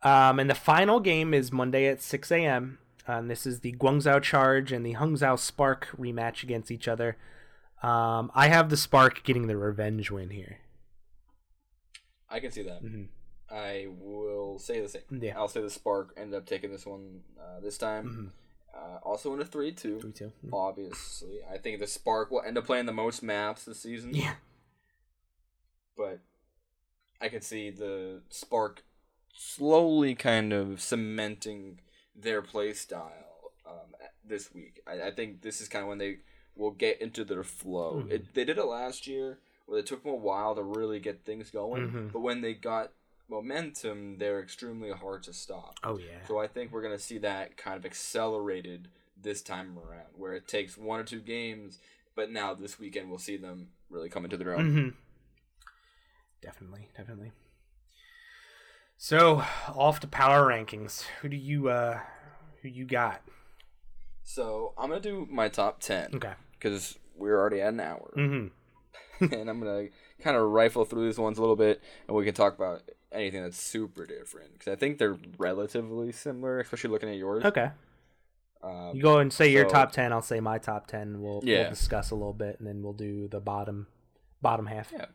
[0.01, 2.79] Um, and the final game is Monday at six a.m.
[3.05, 7.17] And this is the Guangzhou Charge and the Hangzhou Spark rematch against each other.
[7.81, 10.59] Um, I have the Spark getting the revenge win here.
[12.29, 12.81] I can see that.
[12.83, 13.07] Mhm.
[13.51, 15.01] I will say the same.
[15.09, 15.37] Yeah.
[15.37, 18.31] I'll say the Spark ended up taking this one uh, this time.
[18.73, 19.97] Uh, also in a three two.
[20.03, 20.53] Mm-hmm.
[20.53, 24.13] Obviously, I think the Spark will end up playing the most maps this season.
[24.15, 24.35] Yeah.
[25.95, 26.19] but
[27.21, 28.83] I can see the Spark
[29.35, 31.79] slowly kind of cementing
[32.15, 33.93] their play style um,
[34.25, 34.81] this week.
[34.87, 36.17] I, I think this is kind of when they
[36.55, 38.03] will get into their flow.
[38.07, 38.11] Mhm.
[38.11, 41.23] It, they did it last year, where it took them a while to really get
[41.25, 42.11] things going, Mhm.
[42.11, 42.91] but when they got
[43.29, 45.79] momentum, they're extremely hard to stop.
[45.83, 46.25] Oh yeah.
[46.27, 48.89] So I think we're gonna see that kind of accelerated
[49.21, 51.79] this time around, where it takes one or two games,
[52.15, 54.65] but now this weekend we'll see them really come into their own.
[54.71, 54.89] hmm
[56.41, 57.31] Definitely, definitely.
[58.97, 59.43] So
[59.75, 61.03] off to power rankings.
[61.21, 61.99] Who do you uh
[62.61, 63.21] who you got?
[64.23, 66.33] So I'm gonna do my top ten Okay.
[66.53, 68.47] because we're already at an hour, hmm
[69.19, 69.87] and I'm gonna
[70.21, 73.43] kind of rifle through these ones a little bit, and we can talk about anything
[73.43, 77.43] that's super different because I think they're relatively similar, especially looking at yours.
[77.45, 77.69] Okay.
[78.63, 80.13] Um, You go and say your top ten.
[80.13, 81.21] I'll say my top ten.
[81.21, 83.87] We'll, we'll discuss a little bit, and then we'll do the bottom
[84.41, 84.91] bottom half.
[84.93, 85.05] Yeah.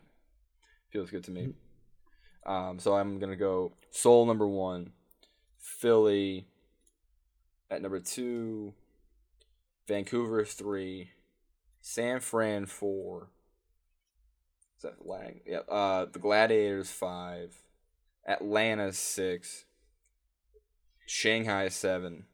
[0.90, 1.55] Feels good to me.
[2.46, 4.92] Um, so I'm gonna go Seoul number one,
[5.59, 6.46] Philly
[7.70, 8.74] at number two,
[9.86, 11.11] Vancouver three,
[11.80, 13.28] San Fran four.
[14.79, 15.41] Is that lag?
[15.45, 15.59] Yeah.
[15.68, 17.53] Uh, the Gladiators five,
[18.24, 19.64] Atlanta six,
[21.05, 22.26] Shanghai seven,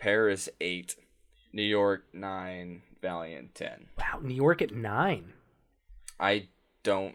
[0.00, 0.96] Paris eight,
[1.52, 3.86] New York nine, Valiant ten.
[3.96, 5.32] Wow, New York at nine.
[6.18, 6.48] I
[6.82, 7.14] don't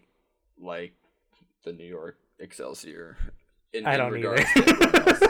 [0.58, 0.94] like
[1.66, 3.18] the New York Excelsior.
[3.74, 4.38] In, I don't either.
[4.38, 5.24] to everyone else,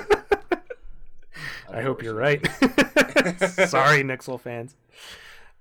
[1.71, 2.45] I hope you're right.
[3.67, 4.75] Sorry, NYXL fans.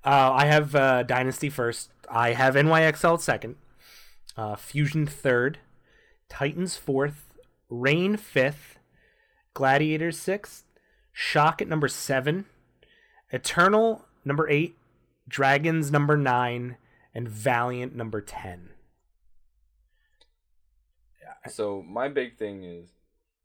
[0.04, 1.91] Uh, I have uh, Dynasty first.
[2.10, 3.56] I have NYXL second,
[4.36, 5.58] uh, Fusion third,
[6.28, 7.28] Titans fourth,
[7.68, 8.78] Reign fifth,
[9.54, 10.64] Gladiators sixth,
[11.12, 12.46] Shock at number seven,
[13.30, 14.76] Eternal number eight,
[15.28, 16.76] Dragons number nine,
[17.14, 18.70] and Valiant number ten.
[21.48, 22.90] so my big thing is,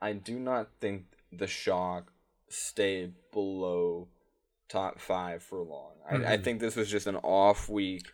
[0.02, 2.12] I do not think the shock
[2.48, 4.08] stay below
[4.70, 5.94] top five for long.
[6.10, 6.44] I, I Mhm.
[6.44, 8.12] think this was just an off week.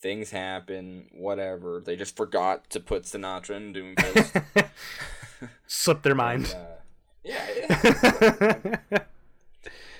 [0.00, 1.82] Things happen, whatever.
[1.84, 4.42] They just forgot to put Sinatraa in Doomfist.
[5.66, 6.56] Slipped their And, mind.
[6.56, 6.64] uh,
[7.24, 7.46] yeah,
[8.90, 8.98] yeah.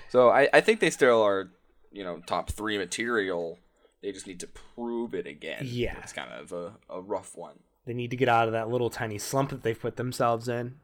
[0.09, 1.51] So I, I think they still are,
[1.93, 3.61] you know, top three material.
[4.03, 5.63] They just need to prove it again.
[5.65, 5.99] Yeah.
[6.03, 7.61] It's kind of a, a rough one.
[7.87, 10.81] they need to get out of that little tiny slump that they've put themselves in.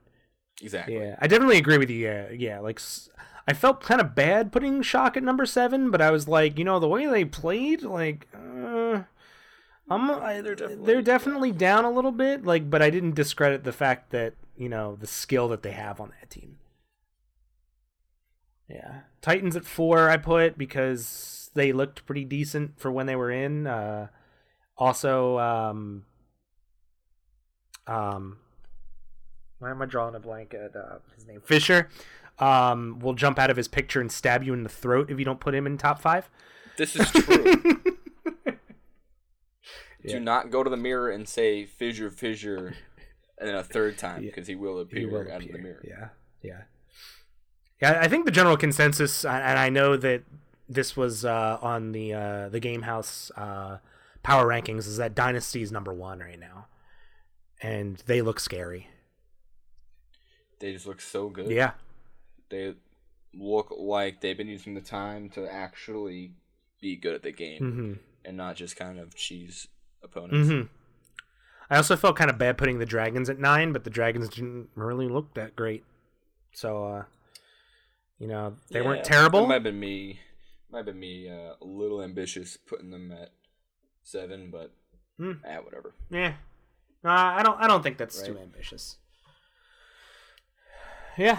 [0.63, 0.97] Exactly.
[0.99, 1.99] Yeah, I definitely agree with you.
[2.07, 2.61] Yeah, yeah.
[2.61, 2.81] Like,
[3.49, 6.65] I felt kind of bad putting Shock at number seven, but I was like, you
[6.65, 8.39] know, the way they played, like, uh,
[9.89, 12.45] I'm, I, They're they're definitely- definitely, down a little bit.
[12.45, 16.01] Like, but I didn't discredit the fact that you know the skill that they have
[16.01, 16.59] on that team.
[18.69, 20.11] Yeah, Titans at four.
[20.11, 23.67] I put because they looked pretty decent for when they were in.
[23.69, 24.09] Uh,
[24.77, 26.05] also, um,
[27.87, 28.39] um,
[29.61, 31.41] why am I drawing a blank at uh, his name?
[31.45, 31.89] Fissure.
[32.39, 35.25] Um, will jump out of his picture and stab you in the throat if you
[35.25, 36.29] don't put him in top five.
[36.77, 37.81] This is true.
[40.07, 40.15] Yeah.
[40.15, 42.69] Do not go to the mirror and say fissure, fissure,
[43.39, 44.31] and then a third time Yeah.
[44.31, 45.83] because he will appear He will out of the mirror.
[45.87, 46.09] Yeah,
[46.43, 46.63] yeah,
[47.81, 48.01] yeah.
[48.01, 50.23] I think the general consensus, and I know that
[50.69, 53.79] this was uh, on the uh, the Game Haus uh,
[54.23, 56.67] power rankings, is that Dynasty is number one right now,
[57.63, 58.89] and they look scary.
[60.59, 61.51] They just look so good.
[61.51, 61.73] Yeah,
[62.49, 62.75] They
[63.35, 66.33] look like they've been using the time to actually
[66.81, 67.93] be good at the game hmm
[68.25, 69.69] and not just kind of cheese
[70.07, 70.49] opponents.
[70.49, 70.63] hmm
[71.69, 74.69] I also felt kind of bad putting the Dragons at nine, but the Dragons didn't
[74.77, 75.85] really look that great.
[76.53, 77.05] So, uh,
[78.19, 79.45] you know, they Yeah, weren't terrible.
[79.45, 80.21] It might have been me.
[80.71, 83.33] Might have been me uh, a little ambitious putting them at
[84.05, 84.73] seven, but
[85.19, 85.33] Hmm.
[85.45, 85.95] ah, whatever.
[86.09, 86.35] Yeah.
[87.05, 87.61] Uh, I don't.
[87.61, 88.97] I don't think that's too ambitious.
[91.17, 91.37] Yeah.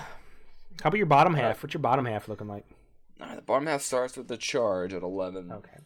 [0.82, 1.43] How about your bottom half?
[1.43, 1.63] Alright.
[1.63, 2.65] What's your bottom half looking like?
[3.22, 5.51] All right, the bottom half starts with the charge at eleven.
[5.51, 5.78] Okay.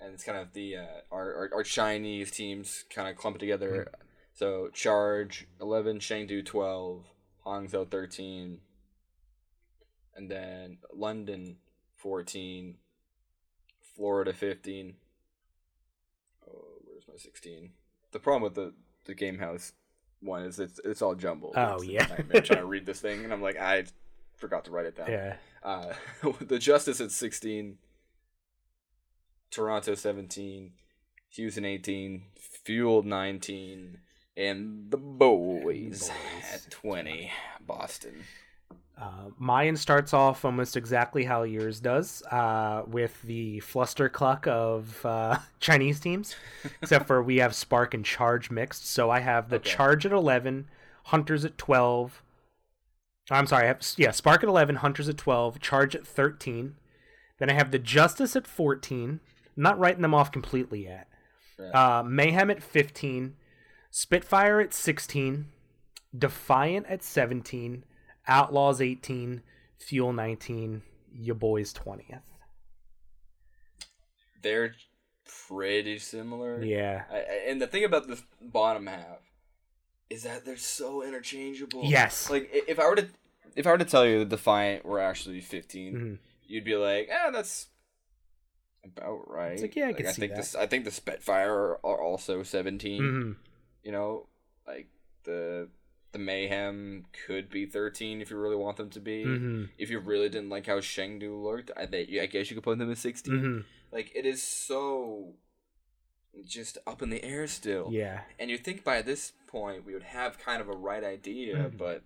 [0.00, 3.88] And it's kind of the uh, our, our our Chinese teams kind of clumped together.
[3.90, 4.02] Hmm.
[4.34, 7.04] So Charge eleven, Chengdu twelve,
[7.44, 8.60] Hangzhou thirteen,
[10.14, 11.56] and then London
[11.96, 12.76] fourteen,
[13.96, 14.94] Florida fifteen.
[16.48, 17.70] Oh, where's my sixteen?
[18.12, 18.72] The problem with the
[19.04, 19.72] the Game Haus
[20.20, 21.54] one is it's it's all jumbled.
[21.56, 22.06] Oh, It's yeah.
[22.06, 23.84] nightmare trying to read this thing, and I'm like I
[24.36, 25.10] forgot to write it down.
[25.10, 25.34] Yeah.
[25.62, 25.92] Uh,
[26.40, 27.78] the Justice at 16,
[29.50, 30.72] Toronto 17,
[31.34, 32.22] Houston 18,
[32.64, 33.98] Fueled 19,
[34.36, 36.10] and the Boys, Boys.
[36.52, 37.30] at 20,
[37.66, 38.24] Boston.
[39.00, 45.04] Uh, mine starts off almost exactly how yours does, uh, with the fluster cluck of
[45.06, 46.34] uh, Chinese teams,
[46.82, 48.86] except for we have Spark and Charge mixed.
[48.88, 49.70] So I have the Okay.
[49.70, 50.68] Charge at 11,
[51.04, 52.22] Hunters at 12.
[53.30, 56.74] I'm sorry, I have, yeah, Spark at 11, Hunters at 12, Charge at 13.
[57.38, 59.20] Then I have the Justice at 14.
[59.58, 61.08] Not writing them off completely yet.
[61.74, 63.34] Uh, Mayhem at 15,
[63.90, 65.46] Spitfire at 16,
[66.16, 67.84] Defiant at 17,
[68.28, 69.42] Outlaws 18,
[69.78, 70.82] Fuel 19,
[71.12, 72.20] your boys 20th.
[74.42, 74.74] They're
[75.48, 76.62] pretty similar.
[76.62, 77.02] Yeah.
[77.10, 79.18] I, and the thing about the bottom half
[80.08, 81.82] is that they're so interchangeable.
[81.84, 82.30] Yes.
[82.30, 83.08] Like if I were to
[83.56, 86.18] if I were to tell you the Defiant were actually 15, Mhm.
[86.46, 87.66] you'd be like, "Ah, that's
[88.84, 90.36] about right." like, yeah, I could I see think that.
[90.38, 93.02] This, I think the Spitfire are, are also 17.
[93.02, 93.32] hmm
[93.84, 94.26] You know,
[94.66, 94.88] like
[95.24, 95.68] the
[96.12, 99.24] the Mayhem could be 13 if you really want them to be.
[99.24, 102.64] hmm If you really didn't like how Chengdu looked, I bet I guess you could
[102.64, 103.38] put them at 16.
[103.38, 103.58] hmm
[103.92, 105.34] Like it is so
[106.46, 107.88] just up in the air still.
[107.92, 108.20] Yeah.
[108.38, 111.76] And you think by this point we would have kind of a right idea, Mhm.
[111.76, 112.02] but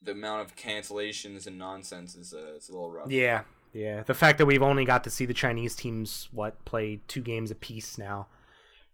[0.00, 3.10] the amount of cancellations and nonsense is uh, it's a little rough.
[3.10, 3.42] Yeah.
[3.72, 4.02] Yeah.
[4.02, 7.50] The fact that we've only got to see the Chinese teams, what, play two games
[7.50, 8.26] apiece now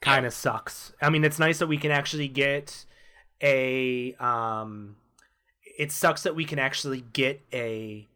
[0.00, 0.92] kind of sucks.
[1.02, 2.84] I mean, it's nice that we can actually get
[3.42, 4.14] a.
[4.14, 4.96] Um,
[5.78, 8.06] it sucks that we can actually get a.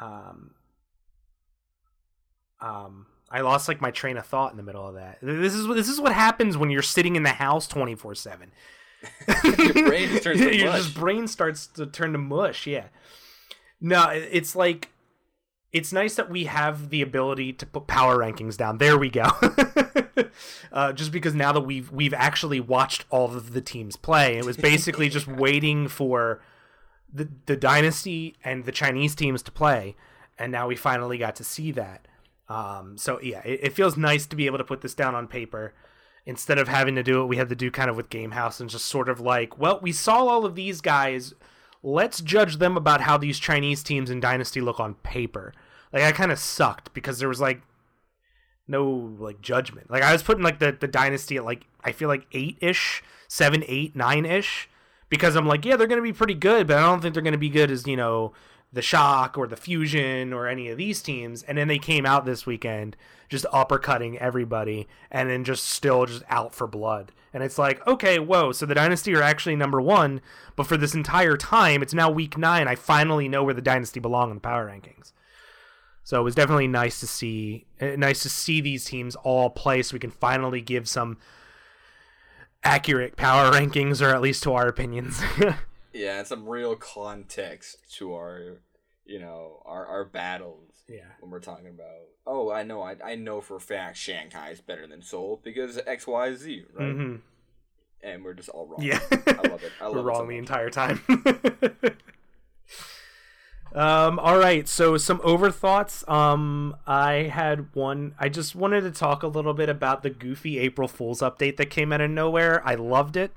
[0.00, 0.52] Um,
[2.60, 5.18] um, I lost like my train of thought in the middle of that.
[5.22, 8.14] This is what this is what happens when you're sitting in the house twenty four
[8.14, 8.52] seven.
[9.44, 10.82] Your brain turns to Your mush.
[10.82, 12.66] just brain starts to turn to mush.
[12.66, 12.86] Yeah.
[13.80, 14.90] No, it's like
[15.72, 18.78] it's nice that we have the ability to put power rankings down.
[18.78, 19.28] There we go.
[20.72, 24.44] uh, just because now that we've we've actually watched all of the teams play, it
[24.44, 26.40] was basically just waiting for
[27.12, 29.96] the the dynasty and the Chinese teams to play,
[30.38, 32.08] and now we finally got to see that.
[32.48, 35.28] Um, so yeah, it, it feels nice to be able to put this down on
[35.28, 35.74] paper
[36.24, 37.26] instead of having to do it.
[37.26, 39.80] we had to do kind of with Game Haus and just sort of like, well,
[39.80, 41.34] we saw all of these guys.
[41.88, 45.54] Let's judge them about how these Chinese teams in Dynasty look on paper.
[45.90, 47.62] Like I kind of sucked because there was like
[48.66, 49.90] no like judgment.
[49.90, 53.02] Like I was putting like the the Dynasty at like I feel like eight ish,
[53.26, 54.68] seven, eight, nine ish,
[55.08, 57.38] because I'm like, yeah, they're gonna be pretty good, but I don't think they're gonna
[57.38, 58.34] be good as you know
[58.72, 61.42] the Shock or the Fusion or any of these teams.
[61.42, 62.96] And then they came out this weekend
[63.28, 67.12] just uppercutting everybody and then just still just out for blood.
[67.32, 70.20] And it's like, okay, whoa, so the Dynasty are actually number one,
[70.56, 72.66] but for this entire time, it's now week nine.
[72.66, 75.12] I finally know where the Dynasty belong in the power rankings.
[76.04, 79.82] So it was definitely nice to see, uh, nice to see these teams all play,
[79.82, 81.18] so we can finally give some
[82.64, 85.20] accurate power rankings, or at least to our opinions.
[85.92, 88.58] Yeah, and some real context to our,
[89.06, 90.64] you know, our our battles.
[90.88, 91.04] Yeah.
[91.20, 94.60] When we're talking about, oh, I know, I, I know for a fact Shanghai is
[94.60, 96.92] better than Seoul because X, Y, Z, right?
[96.92, 97.16] hmm
[98.02, 98.80] And we're just all wrong.
[98.82, 99.72] Yeah, I love it.
[99.80, 101.00] I love We're it so wrong the entire time.
[103.74, 104.18] um.
[104.18, 104.66] All right.
[104.68, 106.08] So some overthoughts.
[106.08, 106.76] Um.
[106.86, 108.14] I had one.
[108.18, 111.70] I just wanted to talk a little bit about the goofy April Fools update that
[111.70, 112.62] came out of nowhere.
[112.66, 113.32] I loved it.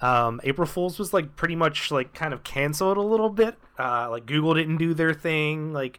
[0.00, 0.40] Um.
[0.44, 3.56] April Fools was like pretty much like kind of canceled a little bit.
[3.78, 4.10] Uh.
[4.10, 5.72] Like Google didn't do their thing.
[5.72, 5.98] Like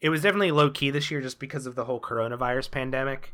[0.00, 3.32] it was definitely low key this year just because of the whole coronavirus pandemic.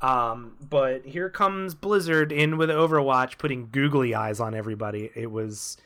[0.00, 5.10] Um, but here comes Blizzard in with Overwatch, putting googly eyes on everybody.
[5.14, 5.76] It was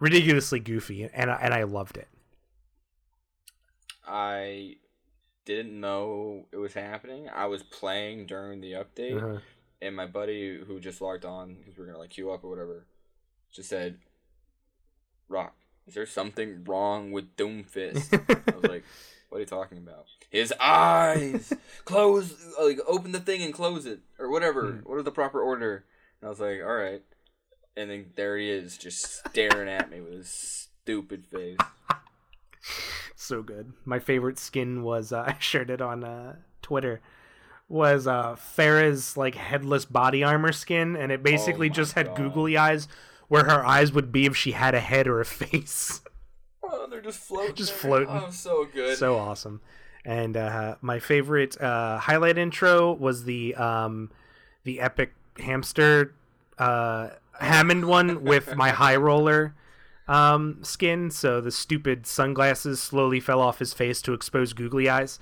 [0.00, 2.08] ridiculously goofy, and I, and I loved it.
[4.06, 4.76] I
[5.44, 7.28] didn't know it was happening.
[7.28, 9.38] I was playing during the update, Uh-huh.
[9.80, 12.50] And my buddy who just logged on because we are gonna like queue up or
[12.50, 12.86] whatever,
[13.52, 13.98] just said,
[15.28, 15.56] "Rock,
[15.86, 18.84] is there something wrong with Doomfist?" I was like,
[19.28, 21.52] "What are you talking about?" His eyes
[21.84, 24.72] close, like open the thing and close it or whatever.
[24.72, 24.88] Hmm.
[24.88, 25.84] What is the proper order?
[26.20, 27.02] And I was like, "All right,"
[27.76, 31.58] and then there he is, just staring at me with his stupid face.
[33.14, 33.72] so good.
[33.84, 37.00] My favorite skin was uh, I shared it on uh, Twitter.
[37.68, 42.16] Was uh, Pharah's like headless body armor skin, and it basically my just had God.
[42.16, 42.88] googly eyes
[43.28, 46.00] where her eyes would be if she had a head or a face.
[46.62, 47.54] Oh, they're just floating.
[47.54, 47.78] Just there.
[47.90, 48.08] floating.
[48.08, 48.96] Oh, so good.
[48.96, 49.60] so awesome.
[50.04, 54.10] And uh, my favorite uh, highlight intro was the um,
[54.64, 56.14] the epic hamster
[56.58, 59.54] uh, Hammond one with my high roller
[60.06, 61.10] um, skin.
[61.10, 65.18] So the stupid sunglasses slowly fell off his face to expose googly eyes.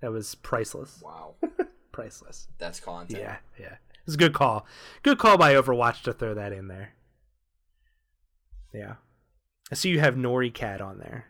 [0.00, 1.00] That was priceless.
[1.04, 1.34] wow,
[2.02, 2.48] Priceless.
[2.58, 3.20] that's content.
[3.20, 3.76] Yeah, yeah.
[4.06, 4.66] It's a good call.
[5.02, 6.94] Good call by Overwatch to throw that in there.
[8.72, 8.94] Yeah.
[9.70, 11.26] I see you have Nori Cat on there,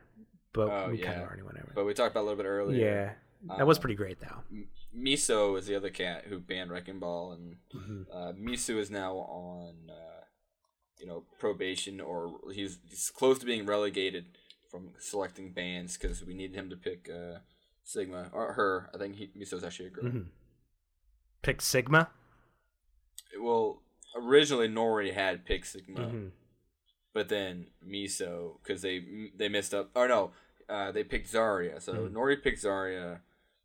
[0.52, 1.72] but Oh, we kind of already went over.
[1.74, 3.16] But we talked about it a little bit earlier.
[3.46, 4.42] yeah, that was Uh, pretty great though.
[4.50, 8.06] M- Miso is the other cat who banned Wrecking Ball, and Mhm.
[8.12, 10.24] uh, Misu is now on, uh,
[10.98, 14.38] you know, probation, or he's, he's close to being relegated
[14.70, 17.38] from selecting bands because we needed him to pick uh,
[17.84, 18.90] Sigma or her.
[18.94, 20.04] I think he, Miso's actually a girl.
[20.04, 20.26] Mhm.
[21.48, 22.10] Pick Sigma.
[23.40, 23.80] Well,
[24.14, 26.30] originally Nori had picked Sigma, Mhm.
[27.14, 29.90] but then Miso because they they messed up.
[29.94, 30.32] Or no,
[30.68, 31.80] uh, they picked Zarya.
[31.80, 32.12] So Mhm.
[32.12, 33.20] Nori picked Zarya,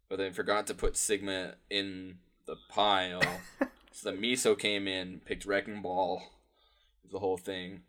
[0.07, 3.21] but then forgot to put Sigma in the pile.
[3.91, 6.23] so the Miso came in, picked Wrecking Ball,
[7.11, 7.83] the whole thing.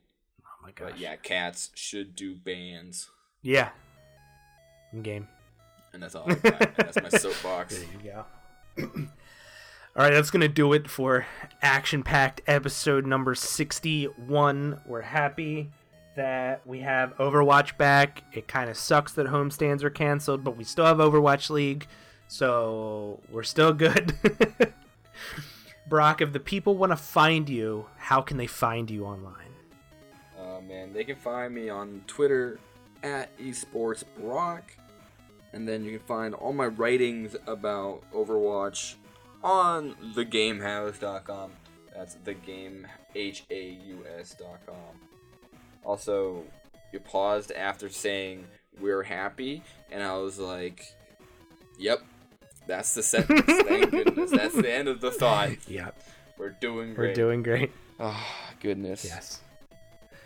[0.45, 0.91] Oh my gosh.
[0.91, 3.11] But yeah, cats should do bands,
[3.43, 3.71] Yeah.
[4.93, 5.29] In game.
[5.93, 6.29] and that's all.
[6.29, 6.63] I got.
[6.63, 7.79] And that's my soapbox.
[7.79, 8.27] There you go.
[9.97, 11.25] All right, that's going to do it for
[11.63, 14.81] action packed episode number 61.
[14.87, 15.71] We're happy
[16.17, 18.25] that we have Overwatch back.
[18.33, 21.87] It kind of sucks that homestands are canceled, but we still have Overwatch League,
[22.27, 24.13] so we're still good.
[25.89, 29.53] Brock, if the people want to find you, how can they find you online?
[30.41, 32.59] Oh man, they can find me on Twitter
[33.05, 34.63] at esportsbrock,
[35.53, 38.97] and then you can find all my writings about Overwatch
[39.45, 41.53] on thegamehaus.com.
[41.95, 44.75] That's thegamehaus.com.
[45.85, 46.43] Also,
[46.93, 48.45] you paused after saying
[48.81, 50.95] we're happy, and I was like,
[51.79, 52.01] "Yep,
[52.67, 53.43] that's the sentence.
[53.47, 55.51] Thank goodness, that's the end of the thought.
[55.69, 55.97] Yep,
[56.39, 57.09] We're doing great.
[57.11, 57.73] we're doing great.
[58.01, 58.27] Oh
[58.61, 59.05] goodness.
[59.05, 59.41] Yes.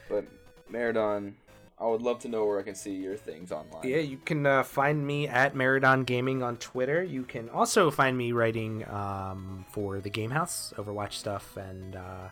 [0.09, 0.25] But
[0.73, 1.33] Maridon,
[1.81, 3.87] I would love to know where I can see your things online.
[3.89, 7.05] Yeah, you can uh, find me at Maridon Gaming on Twitter.
[7.05, 12.29] You can also find me writing um, for the Game Haus, Overwatch stuff, and uh,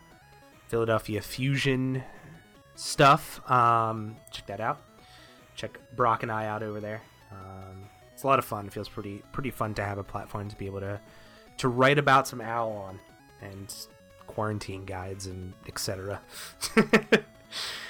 [0.67, 2.03] Philadelphia Fusion
[2.75, 3.39] stuff.
[3.49, 4.81] Um, check that out.
[5.55, 7.01] Check Brock and I out over there.
[7.31, 8.67] Um, it's a lot of fun.
[8.67, 10.99] It feels pretty pretty fun to have a platform to be able to
[11.57, 12.99] to write about some owl on
[13.41, 13.73] and
[14.27, 16.21] quarantine guides and etc.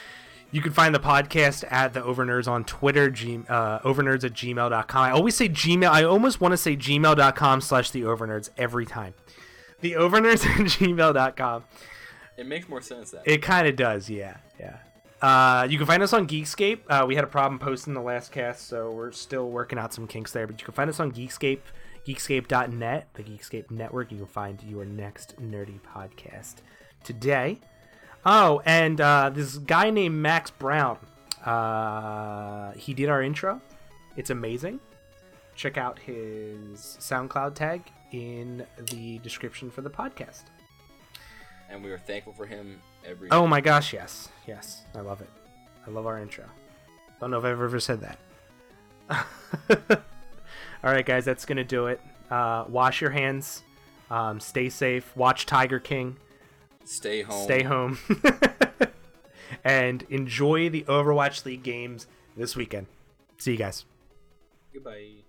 [0.52, 5.04] You can find the podcast at the Overnerds on Twitter, G, uh, overnerds at gmail.com.
[5.04, 5.90] I always say Gmail.
[5.90, 9.14] I almost want to say gmail.com slash the overnerds every time.
[9.82, 11.64] The overnerds at gmail.com.
[12.38, 13.24] It makes more sense that.
[13.26, 14.78] It kind of does, yeah, yeah.
[15.22, 16.82] Uh, you can find us on Geekscape.
[16.88, 20.08] Uh, we had a problem posting the last cast, so we're still working out some
[20.08, 20.46] kinks there.
[20.46, 21.60] But you can find us on Geekscape,
[22.08, 24.12] geekscape.net, the Geekscape network.
[24.12, 26.58] You can find your next nerdy podcast
[27.04, 27.60] today.
[28.30, 30.98] Oh, and uh, this guy named Max Brown.
[31.46, 33.62] Uh, he did our intro.
[34.18, 34.82] It's amazing.
[35.56, 40.44] Check out his SoundCloud tag in the description for the podcast.
[41.70, 44.28] and we are thankful for him every Oh my gosh, yes.
[44.46, 44.84] Yes.
[44.94, 45.30] I love it.
[45.88, 46.46] I love our intro.
[47.22, 48.20] Don't know if I've ever said that.
[50.84, 52.02] All right, guys, that's going to do it.
[52.30, 53.64] Uh, wash your hands.
[54.12, 55.16] Um, stay safe.
[55.16, 56.18] Watch Tiger King.
[56.88, 57.44] Stay home.
[57.44, 58.00] Stay home.
[59.64, 62.08] and enjoy the Overwatch League games
[62.38, 62.88] this weekend.
[63.38, 63.84] See you guys.
[64.74, 65.27] Goodbye.